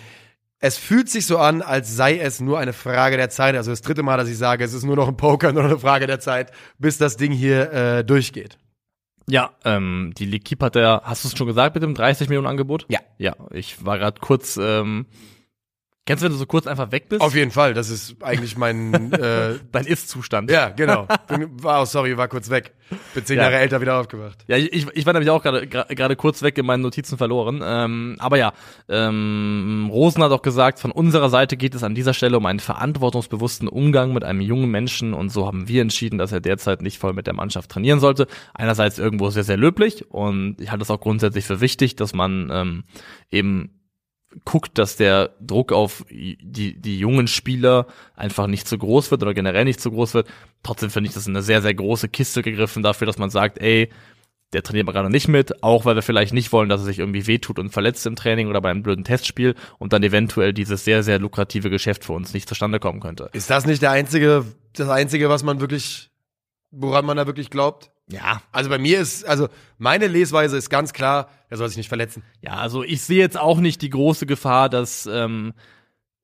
[0.59, 3.57] es fühlt sich so an, als sei es nur eine Frage der Zeit.
[3.57, 5.79] Also das dritte Mal, dass ich sage, es ist nur noch ein Poker, nur eine
[5.79, 8.59] Frage der Zeit, bis das Ding hier äh, durchgeht.
[9.27, 12.49] Ja, ähm, die L'Equipe hat ja, hast du es schon gesagt mit dem 30 Millionen
[12.49, 12.85] Angebot?
[12.89, 13.01] Ja.
[13.17, 15.07] Ja, ich war gerade kurz, ähm,
[16.11, 17.21] kennst du, wenn du so kurz einfach weg bist?
[17.21, 20.51] Auf jeden Fall, das ist eigentlich mein, äh, Dein Ist-Zustand.
[20.51, 21.07] ja, genau.
[21.29, 22.75] Bin, war, oh, sorry, war kurz weg.
[23.15, 23.45] Bin zehn Ja.
[23.45, 24.45] Jahre älter wieder aufgewacht.
[24.49, 27.63] Ja, ich, ich war nämlich auch gerade gerade kurz weg in meinen Notizen verloren.
[27.65, 28.53] Ähm, aber ja,
[28.89, 32.59] ähm, Rosen hat auch gesagt, von unserer Seite geht es an dieser Stelle um einen
[32.59, 36.99] verantwortungsbewussten Umgang mit einem jungen Menschen und so haben wir entschieden, dass er derzeit nicht
[36.99, 38.27] voll mit der Mannschaft trainieren sollte.
[38.55, 42.51] Einerseits irgendwo sehr, sehr löblich und ich halte es auch grundsätzlich für wichtig, dass man
[42.53, 42.85] ähm,
[43.31, 43.80] eben
[44.45, 49.35] guckt, dass der Druck auf die, die jungen Spieler einfach nicht zu groß wird oder
[49.35, 50.29] generell nicht zu groß wird.
[50.63, 53.91] Trotzdem finde ich das eine sehr, sehr große Kiste gegriffen dafür, dass man sagt, ey,
[54.53, 56.99] der trainiert mal gerade nicht mit, auch weil wir vielleicht nicht wollen, dass er sich
[56.99, 60.85] irgendwie wehtut und verletzt im Training oder bei einem blöden Testspiel und dann eventuell dieses
[60.85, 63.31] sehr, sehr lukrative Geschäft für uns nicht zustande kommen könnte.
[63.33, 66.11] Ist das nicht der einzige, das einzige, was man wirklich,
[66.71, 67.93] woran man da wirklich glaubt?
[68.11, 69.49] Ja, Also bei mir ist, also
[69.79, 72.23] meine Lesweise ist ganz klar, er soll sich nicht verletzen.
[72.41, 75.53] ja, also ich sehe jetzt auch nicht die große Gefahr, dass ähm,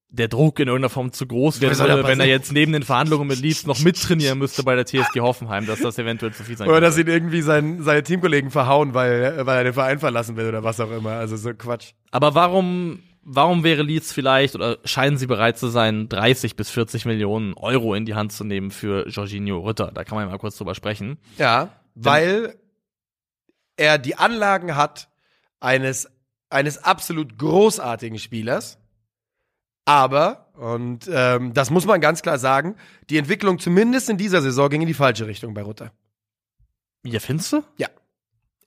[0.09, 3.41] der Druck in irgendeiner Form zu groß wird, wenn er jetzt neben den Verhandlungen mit
[3.41, 6.77] Leeds noch mittrainieren müsste bei der TSG Hoffenheim, dass das eventuell zu viel sein Oder
[6.81, 6.89] könnte.
[6.89, 10.63] dass ihn irgendwie sein, seine Teamkollegen verhauen, weil, weil er den Verein verlassen will oder
[10.63, 11.13] was auch immer.
[11.13, 11.93] Also so Quatsch.
[12.13, 17.05] Aber warum, warum wäre Leeds vielleicht oder scheinen sie bereit zu sein, 30 bis 40
[17.05, 19.91] Millionen Euro in die Hand zu nehmen für Jorginho Rütter?
[19.93, 21.19] Da kann man ja mal kurz drüber sprechen.
[21.37, 22.57] Ja, weil
[23.77, 25.09] er die Anlagen hat
[25.61, 26.09] eines,
[26.49, 28.79] eines absolut großartigen Spielers.
[29.85, 32.77] Aber, und ähm, das muss man ganz klar sagen,
[33.11, 35.93] die Entwicklung zumindest in dieser Saison ging in die falsche Richtung bei Rutter.
[37.05, 37.63] Ja, findest du?
[37.77, 37.89] Ja.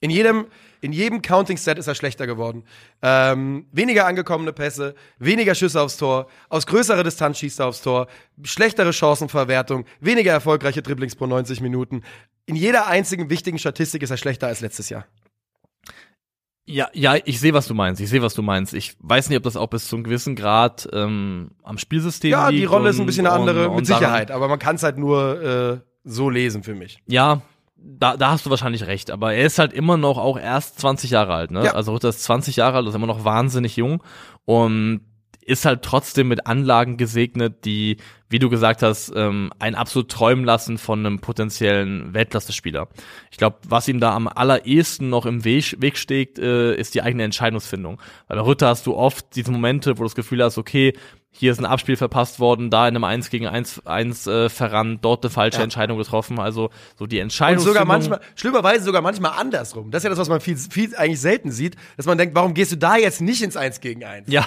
[0.02, 0.46] In jedem,
[0.80, 2.64] in jedem Counting-Set ist er schlechter geworden.
[3.02, 8.06] Ähm, weniger angekommene Pässe, weniger Schüsse aufs Tor, aus größerer Distanz schießt er aufs Tor,
[8.42, 12.02] schlechtere Chancenverwertung, weniger erfolgreiche Dribblings pro 90 Minuten.
[12.46, 15.04] In jeder einzigen wichtigen Statistik ist er schlechter als letztes Jahr.
[16.66, 18.00] Ja, ja, ich sehe, was du meinst.
[18.00, 18.74] Ich sehe, was du meinst.
[18.74, 22.48] Ich weiß nicht, ob das auch bis zu einem gewissen Grad ähm, am Spielsystem Ja,
[22.48, 22.60] liegt.
[22.62, 24.76] die Rolle ist ein und- bisschen eine andere, und, und mit Sicherheit, aber man kann
[24.76, 27.02] es halt nur äh, so lesen für mich.
[27.06, 27.42] Ja,
[27.82, 31.10] da, da hast du wahrscheinlich recht, aber er ist halt immer noch auch erst 20
[31.10, 31.64] Jahre alt, ne?
[31.64, 31.74] Ja.
[31.74, 34.02] Also Ritter ist 20 Jahre alt, ist immer noch wahnsinnig jung
[34.44, 35.02] und
[35.50, 37.96] ist halt trotzdem mit Anlagen gesegnet, die,
[38.28, 42.88] wie du gesagt hast, ähm, einen absolut träumen lassen von einem potenziellen Weltklasse-Spieler.
[43.30, 47.02] Ich glaube, was ihm da am allerersten noch im Weg, Weg steht, äh, ist die
[47.02, 48.00] eigene Entscheidungsfindung.
[48.28, 50.92] Weil bei Ritter hast du oft diese Momente, wo du das Gefühl hast, okay,
[51.32, 55.04] hier ist ein Abspiel verpasst worden, da in einem 1 gegen 1, 1 äh, verrannt,
[55.04, 55.64] dort eine falsche Ja.
[55.64, 56.38] Entscheidung getroffen.
[56.40, 57.74] Also so die Und Entscheidungsfindung.
[57.74, 59.90] sogar manchmal, schlimmerweise sogar manchmal andersrum.
[59.90, 62.52] Das ist ja das, was man viel, viel eigentlich selten sieht, dass man denkt, warum
[62.54, 64.28] gehst du da jetzt nicht ins 1 gegen 1?
[64.30, 64.46] Ja.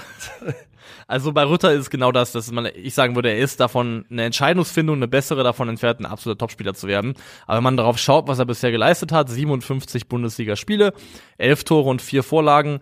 [1.08, 4.24] Also bei Rutter ist genau das, dass man, ich sagen würde, er ist davon eine
[4.24, 7.14] Entscheidungsfindung, eine bessere davon entfernt, ein absoluter Topspieler zu werden.
[7.46, 10.94] Aber wenn man darauf schaut, was er bisher geleistet hat, 57 Bundesligaspiele,
[11.38, 12.80] 11 Tore und 4 Vorlagen,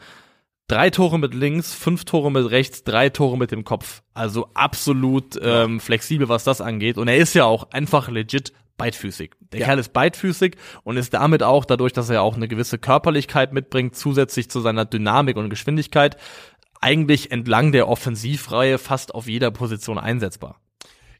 [0.71, 4.01] drei Tore mit links, fünf Tore mit rechts, drei Tore mit dem Kopf.
[4.13, 6.97] Also absolut ähm, flexibel, was das angeht.
[6.97, 9.31] Und er ist ja auch einfach legit beidfüßig.
[9.51, 9.65] Der Ja.
[9.67, 13.95] Kerl ist beidfüßig und ist damit auch, dadurch, dass er auch eine gewisse Körperlichkeit mitbringt,
[13.95, 16.17] zusätzlich zu seiner Dynamik und Geschwindigkeit,
[16.79, 20.59] eigentlich entlang der Offensivreihe fast auf jeder Position einsetzbar.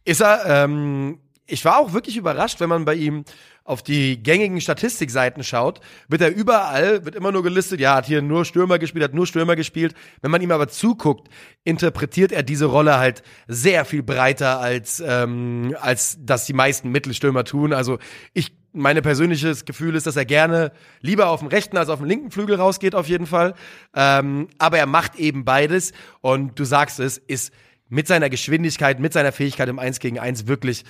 [0.06, 3.26] Ist er, ähm, ich war auch wirklich überrascht, wenn man bei ihm
[3.64, 8.22] auf die gängigen Statistikseiten schaut, wird er überall, wird immer nur gelistet, ja, hat hier
[8.22, 9.94] nur Stürmer gespielt, hat nur Stürmer gespielt.
[10.22, 11.30] Wenn man ihm aber zuguckt,
[11.64, 17.44] interpretiert er diese Rolle halt sehr viel breiter als, ähm, als das die meisten Mittelstürmer
[17.44, 17.72] tun.
[17.72, 18.00] Also
[18.34, 20.72] ich, meine persönliches Gefühl ist, dass er gerne
[21.02, 23.54] lieber auf dem rechten als auf dem linken Flügel rausgeht, auf jeden Fall.
[23.96, 27.54] Ähm, aber er macht eben beides und du sagst es, ist
[27.92, 30.86] mit seiner Geschwindigkeit, mit seiner Fähigkeit im 1 gegen 1 wirklich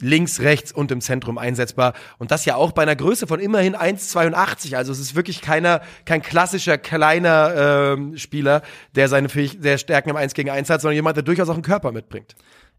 [0.00, 1.94] links, rechts und im Zentrum einsetzbar.
[2.18, 4.76] Und das ja auch bei einer Größe von immerhin 1,82.
[4.76, 8.62] Also es ist wirklich keiner, kein klassischer kleiner ähm, Spieler,
[8.94, 11.54] der seine Fähig der Stärken im 1 gegen 1 hat, sondern jemand, der durchaus auch
[11.54, 12.34] einen Körper mitbringt.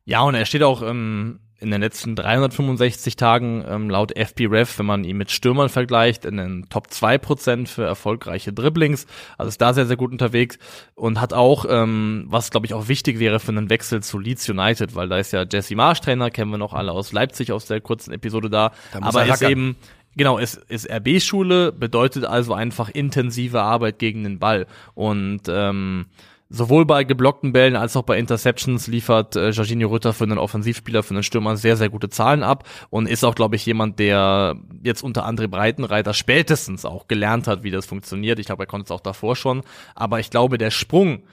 [0.05, 4.85] Ja, und er steht auch ähm, in den letzten 365 Tagen ähm, laut FBref, wenn
[4.85, 9.07] man ihn mit Stürmern vergleicht, in den Top 2% für erfolgreiche Dribblings.
[9.37, 10.59] Also ist da sehr, sehr gut unterwegs
[10.95, 14.47] und hat auch, ähm, was glaube ich auch wichtig wäre für einen Wechsel zu Leeds
[14.49, 17.65] United, weil da ist ja Jesse Marsch Trainer, kennen wir noch alle aus Leipzig aus
[17.65, 18.71] der kurzen Episode da.
[18.93, 19.51] Da aber er ist rackern.
[19.51, 19.75] eben
[20.17, 24.65] Genau, es ist RB-Schule, bedeutet also einfach intensive Arbeit gegen den Ball.
[24.95, 26.07] Und ähm,
[26.49, 31.03] sowohl bei geblockten Bällen als auch bei Interceptions liefert äh, Jorginho Rütter für einen Offensivspieler,
[31.03, 34.55] für einen Stürmer sehr, sehr gute Zahlen ab und ist auch, glaube ich, jemand, der
[34.83, 38.39] jetzt unter André Breitenreiter spätestens auch gelernt hat, wie das funktioniert.
[38.39, 39.63] Ich glaube, er konnte es auch davor schon.
[39.95, 41.23] Aber ich glaube, der Sprung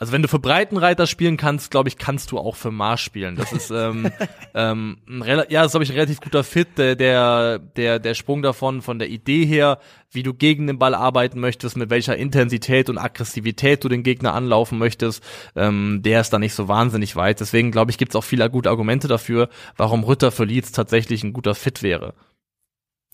[0.00, 3.34] also wenn du für Breitenreiter spielen kannst, glaube ich, kannst du auch für Mars spielen.
[3.34, 4.10] Das ist ähm,
[4.54, 8.80] ähm, ja, das glaube ich ein relativ guter Fit, der der der der Sprung davon
[8.80, 9.80] von der Idee her,
[10.12, 14.34] wie du gegen den Ball arbeiten möchtest, mit welcher Intensität und Aggressivität du den Gegner
[14.34, 15.22] anlaufen möchtest,
[15.56, 17.40] ähm, der ist da nicht so wahnsinnig weit.
[17.40, 21.32] Deswegen glaube ich, gibt's auch viele gute Argumente dafür, warum Rütter für Leeds tatsächlich ein
[21.32, 22.14] guter Fit wäre.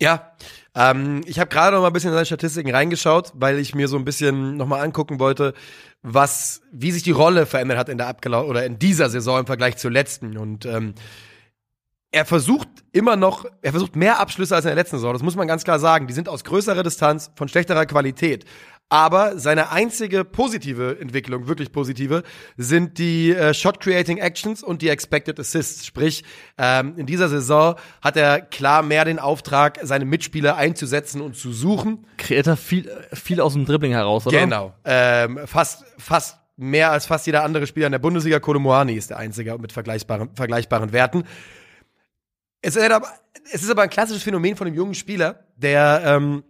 [0.00, 0.32] Ja,
[0.74, 3.86] ähm, ich habe gerade noch mal ein bisschen in seine Statistiken reingeschaut, weil ich mir
[3.86, 5.54] so ein bisschen noch mal angucken wollte,
[6.04, 9.46] was, wie sich die Rolle verändert hat in der abgelau oder in dieser Saison im
[9.46, 10.36] Vergleich zur letzten.
[10.36, 10.94] Und ähm,
[12.12, 15.14] er versucht immer noch, er versucht mehr Abschlüsse als in der letzten Saison.
[15.14, 16.06] Das muss man ganz klar sagen.
[16.06, 18.44] Die sind aus größerer Distanz, von schlechterer Qualität.
[18.90, 22.22] Aber seine einzige positive Entwicklung, wirklich positive,
[22.56, 25.86] sind die äh, Shot-Creating Actions und die Expected Assists.
[25.86, 26.22] Sprich,
[26.58, 31.52] ähm, in dieser Saison hat er klar mehr den Auftrag, seine Mitspieler einzusetzen und zu
[31.52, 32.06] suchen.
[32.18, 34.38] Kreiert er viel viel aus dem Dribbling heraus, oder?
[34.38, 34.74] Genau.
[34.84, 38.38] Ähm, fast, fast mehr als fast jeder andere Spieler in der Bundesliga.
[38.38, 41.24] Kolomoani ist der einzige mit vergleichbaren, vergleichbaren Werten.
[42.60, 43.08] Es ist, aber,
[43.52, 46.44] es ist aber ein klassisches Phänomen von einem jungen Spieler, der ähm,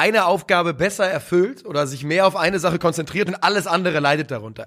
[0.00, 4.30] eine Aufgabe besser erfüllt oder sich mehr auf eine Sache konzentriert und alles andere leidet
[4.30, 4.66] darunter.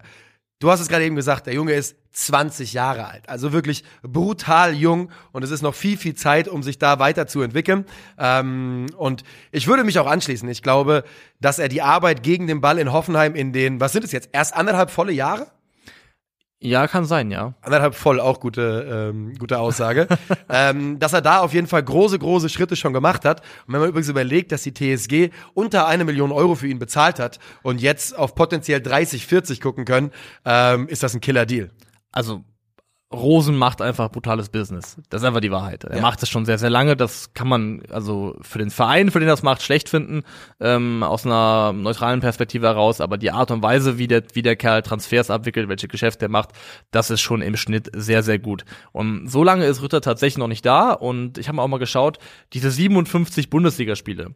[0.60, 4.76] Du hast es gerade eben gesagt, der Junge ist 20 Jahre alt, also wirklich brutal
[4.76, 7.86] jung und es ist noch viel, viel Zeit, um sich da weiterzuentwickeln.
[8.20, 10.48] Ähm, und ich würde mich auch anschließen.
[10.50, 11.04] Ich glaube,
[11.42, 14.30] dass er die Arbeit gegen den Ball in Hoffenheim in den, was sind es jetzt,
[14.34, 15.48] erst anderthalb volle Jahre?
[16.66, 17.56] Ja, kann sein, ja.
[17.62, 20.08] Anderthalb voll, auch gute, ähm, gute Aussage.
[20.50, 23.42] ähm, dass er da auf jeden Fall große, große Schritte schon gemacht hat.
[23.68, 27.20] Und wenn man übrigens überlegt, dass die TSG unter eine Million Euro für ihn bezahlt
[27.20, 30.12] hat und jetzt auf potenziell 30, 40 gucken können,
[30.46, 31.70] ähm, ist das ein Killer-Deal.
[32.14, 32.46] also
[33.14, 34.98] Rosen macht einfach brutales Business.
[35.10, 35.84] Das ist einfach die Wahrheit.
[35.84, 36.02] Er Ja.
[36.02, 36.96] macht es schon sehr, sehr lange.
[36.98, 40.24] Das kann man also für den Verein, für den das macht, schlecht finden,
[40.60, 43.00] ähm, aus einer neutralen Perspektive heraus.
[43.02, 46.30] Aber die Art und Weise, wie der, wie der Kerl Transfers abwickelt, welche Geschäfte er
[46.30, 46.50] macht,
[46.92, 48.66] das ist schon im Schnitt sehr, sehr gut.
[48.92, 50.92] Und so lange ist Rütter tatsächlich noch nicht da.
[50.92, 52.18] Und ich habe auch mal geschaut,
[52.54, 54.34] diese 57 Bundesligaspiele,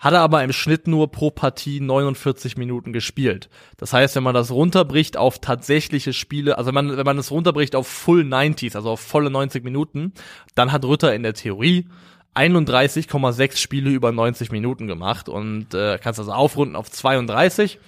[0.00, 3.50] hat er aber im Schnitt nur pro Partie 49 Minuten gespielt.
[3.76, 7.30] Das heißt, wenn man das runterbricht auf tatsächliche Spiele, also wenn man, wenn man es
[7.30, 10.14] runterbricht auf Full 90s, also auf volle 90 Minuten,
[10.54, 11.86] dann hat Rütter in der Theorie
[12.34, 17.78] 31,6 Spiele über 90 Minuten gemacht und äh, kannst also aufrunden auf 32.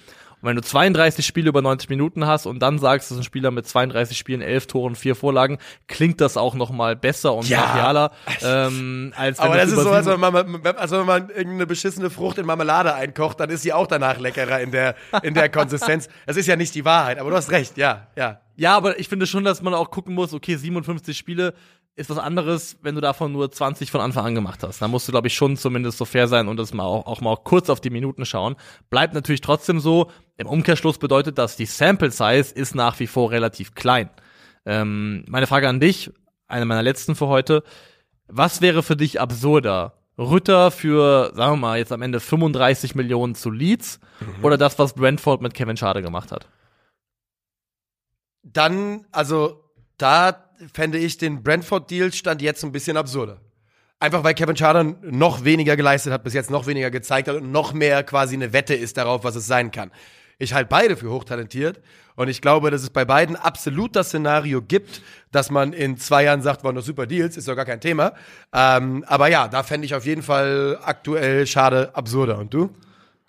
[0.43, 3.23] Und wenn du 32 Spiele über 90 Minuten hast und dann sagst, das ist ein
[3.23, 7.47] Spieler mit 32 Spielen, 11 Toren, 4 Vorlagen, klingt das auch noch mal besser und
[7.47, 8.11] Ja.
[8.43, 11.65] ähm, als wenn Aber das ist über so, als wenn, man, als wenn man irgendeine
[11.65, 15.47] beschissene Frucht in Marmelade einkocht, dann ist sie auch danach leckerer in der, in der
[15.47, 16.09] Konsistenz.
[16.25, 18.41] Das ist ja nicht die Wahrheit, aber du hast recht, ja, ja.
[18.57, 21.53] Ja, aber ich finde schon, dass man auch gucken muss, okay, 57 Spiele
[21.95, 24.81] ist was anderes, wenn du davon nur 20 von Anfang an gemacht hast.
[24.81, 27.21] Da musst du, glaube ich, schon zumindest so fair sein und das mal auch, auch
[27.21, 28.55] mal kurz auf die Minuten schauen.
[28.89, 30.09] Bleibt natürlich trotzdem so.
[30.37, 34.09] Im Umkehrschluss bedeutet das, die Sample Size ist nach wie vor relativ klein.
[34.65, 36.11] Ähm, meine Frage an dich,
[36.47, 37.63] eine meiner letzten für heute.
[38.27, 39.93] Was wäre für dich absurder?
[40.17, 43.99] Rütter für, sagen wir mal, jetzt am Ende 35 Millionen zu Leeds
[44.41, 46.47] oder das, was Brentford mit Kevin Schade gemacht hat?
[48.43, 49.63] Dann, also,
[49.97, 53.41] da fände ich den Brentford-Deal stand jetzt ein bisschen absurder.
[53.99, 57.51] Einfach weil Kevin Schade noch weniger geleistet hat, bis jetzt noch weniger gezeigt hat und
[57.51, 59.91] noch mehr quasi eine Wette ist darauf, was es sein kann.
[60.39, 61.79] Ich halte beide für hochtalentiert
[62.15, 65.01] und ich glaube, dass es bei beiden absolut das Szenario gibt,
[65.31, 68.13] dass man in zwei Jahren sagt, waren doch super Deals, ist doch gar kein Thema.
[68.51, 72.39] Ähm, aber ja, da fände ich auf jeden Fall aktuell Schade absurder.
[72.39, 72.71] Und du?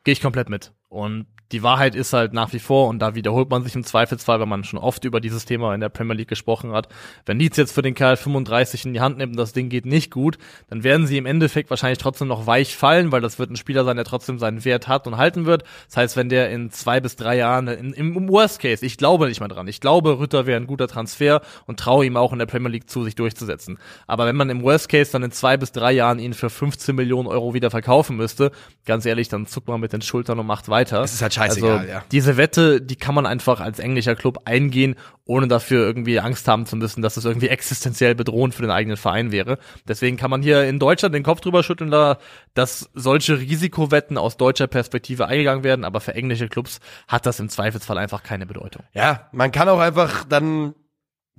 [0.03, 0.73] Gehe ich komplett mit.
[0.89, 4.41] Und die Wahrheit ist halt nach wie vor, und da wiederholt man sich im Zweifelsfall,
[4.41, 6.89] weil man schon oft über dieses Thema in der Premier League gesprochen hat,
[7.27, 9.87] wenn Leeds jetzt für den Kerl 35 in die Hand nimmt und das Ding geht
[9.87, 10.39] nicht gut,
[10.69, 13.85] dann werden sie im Endeffekt wahrscheinlich trotzdem noch weich fallen, weil das wird ein Spieler
[13.85, 15.65] sein, der trotzdem seinen Wert hat und halten wird.
[15.89, 19.29] Das heißt, wenn der in zwei bis drei Jahren, in, im Worst Case, ich glaube
[19.29, 22.39] nicht mal dran, ich glaube, Rütter wäre ein guter Transfer und traue ihm auch in
[22.39, 23.79] der Premier League zu, sich durchzusetzen.
[24.07, 26.95] Aber wenn man im Worst Case dann in zwei bis drei Jahren ihn für 15
[26.95, 28.51] Millionen Euro wieder verkaufen müsste,
[28.87, 31.03] ganz ehrlich, dann zuckt man mit den Schultern und macht weiter.
[31.03, 32.05] Es ist halt scheißegal, also, ja.
[32.13, 36.67] Diese Wette, die kann man einfach als englischer Club eingehen, ohne dafür irgendwie Angst haben
[36.67, 39.59] zu müssen, dass es irgendwie existenziell bedrohend für den eigenen Verein wäre.
[39.87, 42.19] Deswegen kann man hier in Deutschland den Kopf drüber schütteln, da,
[42.55, 47.49] dass solche Risikowetten aus deutscher Perspektive eingegangen werden, aber für englische Clubs hat das im
[47.49, 48.85] Zweifelsfall einfach keine Bedeutung.
[48.93, 50.75] Ja, man kann auch einfach dann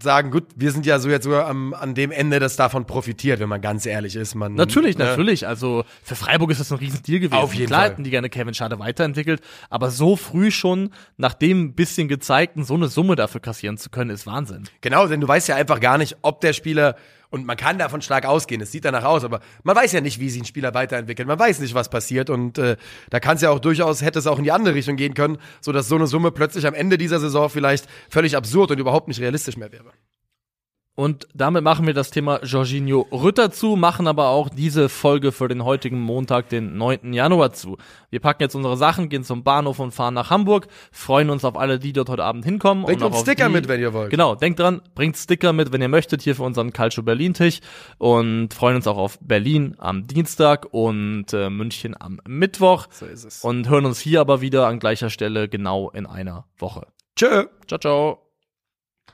[0.01, 3.39] sagen, gut, wir sind ja so jetzt sogar am, an dem Ende, das davon profitiert,
[3.39, 4.35] wenn man ganz ehrlich ist.
[4.35, 5.05] Man, Natürlich, ne?
[5.05, 5.47] natürlich.
[5.47, 7.41] Also für Freiburg ist das ein Riesendeal gewesen.
[7.41, 7.89] Auf jeden Klar Fall.
[7.91, 12.73] hätten die gerne Kevin Schade weiterentwickelt, aber so früh schon nach dem bisschen gezeigten so
[12.73, 14.65] eine Summe dafür kassieren zu können, ist Wahnsinn.
[14.81, 16.95] Genau, denn du weißt ja einfach gar nicht, ob der Spieler
[17.29, 20.19] und man kann davon stark ausgehen, es sieht danach aus, aber man weiß ja nicht,
[20.19, 21.27] wie sich ein Spieler weiterentwickelt.
[21.27, 22.77] Man weiß nicht, was passiert und äh,
[23.09, 25.37] da kann es ja auch durchaus, hätte es auch in die andere Richtung gehen können,
[25.61, 29.07] so dass so eine Summe plötzlich am Ende dieser Saison vielleicht völlig absurd und überhaupt
[29.07, 29.91] nicht realistisch mehr wäre.
[30.95, 35.49] Und damit machen wir das Thema Jorginho Rütter zu, machen aber auch diese Folge für
[35.49, 37.11] den heutigen Montag, den 9.
[37.11, 37.77] Januar zu.
[38.09, 41.57] Wir packen jetzt unsere Sachen, gehen zum Bahnhof und fahren nach Hamburg, freuen uns auf
[41.57, 42.85] alle, die dort heute Abend hinkommen.
[42.85, 44.09] Bringt und uns Sticker die, mit, wenn ihr wollt.
[44.09, 47.59] Genau, denkt dran, bringt Sticker mit, wenn ihr möchtet, hier für unseren Calcio Berlin Tisch
[47.97, 52.87] und freuen uns auch auf Berlin am Dienstag und äh, München am Mittwoch.
[52.91, 53.43] So ist es.
[53.43, 56.87] Und hören uns hier aber wieder an gleicher Stelle genau in einer Woche.
[57.17, 57.47] Tschö.
[57.67, 58.24] Ciao, ciao.